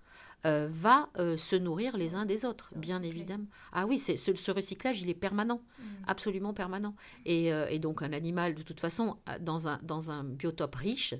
[0.44, 3.46] va se nourrir les uns des autres, bien évidemment.
[3.72, 5.82] Ah oui, c'est, ce, recyclage, il est permanent, mmh.
[6.06, 6.94] absolument permanent.
[7.24, 11.14] Et, et, donc un animal, de toute façon, dans un, dans un biotope riche,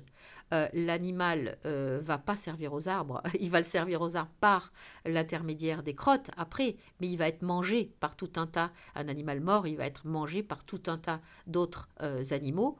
[0.53, 4.71] euh, l'animal euh, va pas servir aux arbres, il va le servir aux arbres par
[5.05, 9.41] l'intermédiaire des crottes après, mais il va être mangé par tout un tas, un animal
[9.41, 12.77] mort, il va être mangé par tout un tas d'autres euh, animaux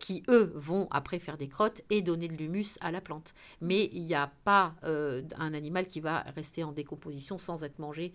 [0.00, 3.32] qui, eux, vont après faire des crottes et donner de l'humus à la plante.
[3.60, 8.12] Mais il n'y a pas un animal qui va rester en décomposition sans être mangé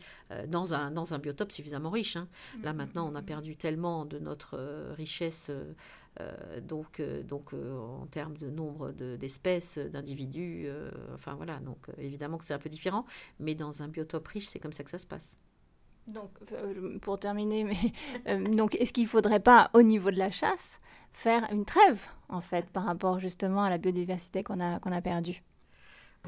[0.47, 2.17] dans, un, dans un biotope suffisamment riche.
[2.17, 2.27] Hein.
[2.63, 3.25] Là mmh, maintenant, on a mmh.
[3.25, 4.57] perdu tellement de notre
[4.93, 5.73] richesse euh,
[6.61, 10.67] donc, euh, donc euh, en termes de nombre d'espèces, d'individus,
[11.13, 13.05] enfin voilà, donc évidemment que c'est un peu différent,
[13.39, 15.37] mais dans un biotope riche, c'est comme ça que ça se passe.
[16.05, 16.31] Donc,
[17.01, 17.65] pour terminer,
[18.51, 20.81] donc est-ce qu'il ne faudrait pas, au niveau de la chasse,
[21.13, 25.01] faire une trêve, en fait, par rapport justement à la biodiversité qu'on a, qu'on a
[25.01, 25.41] perdue?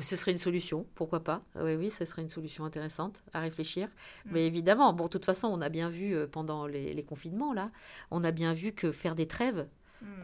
[0.02, 3.88] Ce serait une solution, pourquoi pas Oui, oui, ce serait une solution intéressante à réfléchir.
[3.88, 4.30] Mm.
[4.32, 7.72] Mais évidemment, bon, de toute façon, on a bien vu euh, pendant les, confinements, là,
[8.12, 9.68] on a bien vu que faire des trêves.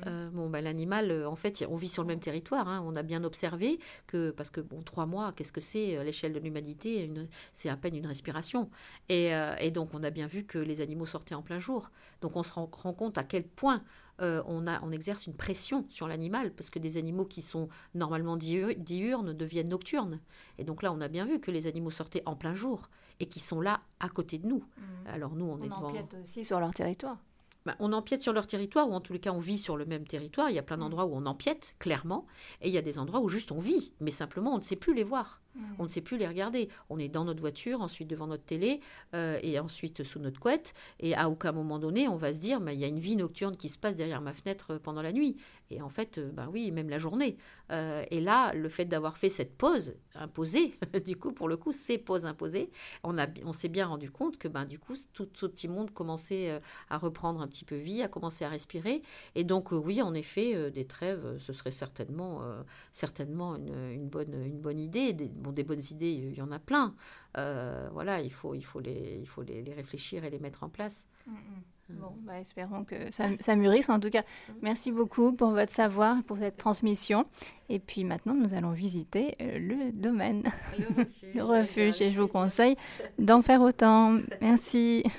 [0.07, 2.67] Euh, bon, bah, l'animal, euh, en fait, on vit sur le même territoire.
[2.67, 2.83] Hein.
[2.85, 6.33] on a bien observé que, parce que, bon, trois mois, qu'est-ce que c'est à l'échelle
[6.33, 7.11] de l'humanité
[7.51, 8.69] C'est à peine une respiration.
[9.09, 9.31] Et,
[9.71, 11.91] donc, on a bien vu que les animaux sortaient en plein jour.
[12.21, 13.83] Donc, on se rend compte à quel point
[14.21, 17.69] euh, on, a, on exerce une pression sur l'animal, parce que des animaux qui sont
[17.95, 20.19] normalement diurnes deviennent nocturnes.
[20.59, 23.25] Et donc là, on a bien vu que les animaux sortaient en plein jour et
[23.25, 24.59] qui sont là à côté de nous.
[24.59, 25.07] Mmh.
[25.07, 25.93] Alors nous, on, est devant...
[26.21, 27.17] aussi sur leur territoire.
[27.65, 29.85] Bah, on empiète sur leur territoire, ou en tous les cas on vit sur le
[29.85, 30.49] même territoire.
[30.49, 32.25] Il y a plein d'endroits où on empiète, clairement,
[32.61, 34.75] et il y a des endroits où juste on vit, mais simplement on ne sait
[34.75, 35.41] plus les voir.
[35.55, 35.61] Mmh.
[35.79, 36.69] On ne sait plus les regarder.
[36.89, 38.79] On est dans notre voiture, ensuite devant notre télé,
[39.13, 42.59] euh, et ensuite sous notre couette, et à aucun moment donné on va se dire,
[42.59, 45.01] mais il y a une vie nocturne qui se passe derrière ma fenêtre euh, pendant
[45.01, 45.37] la nuit.
[45.69, 47.37] Et en fait, bah oui, même la journée.
[47.69, 51.97] et là, le fait d'avoir fait cette pause imposée, du coup, pour le coup, ces
[51.97, 52.69] pauses imposées,
[53.05, 56.59] on, on s'est bien rendu compte que, ben, du coup, tout ce petit monde commençait
[56.89, 59.01] à reprendre un petit peu vie, à commencer à respirer.
[59.35, 62.41] Et donc, oui, en effet, des trêves, ce serait certainement,
[62.91, 65.13] certainement une, bonne, une bonne idée.
[65.41, 66.93] Bon, des bonnes idées, il y en a plein.
[67.37, 70.69] Euh, voilà, il faut, il faut, les, il faut les, réfléchir et les mettre en
[70.69, 71.07] place.
[71.27, 71.35] Mm, mm.
[71.89, 71.93] Euh.
[71.99, 73.89] Bon, bah, espérons que ça, ça, mûrisse.
[73.89, 74.53] En tout cas, mm.
[74.61, 77.25] merci beaucoup pour votre savoir, pour cette transmission.
[77.69, 80.43] Et puis maintenant, nous allons visiter euh, le domaine,
[80.77, 81.29] le refuge.
[81.35, 82.75] le refuge et je vous conseille
[83.19, 84.17] d'en faire autant.
[84.41, 85.03] Merci.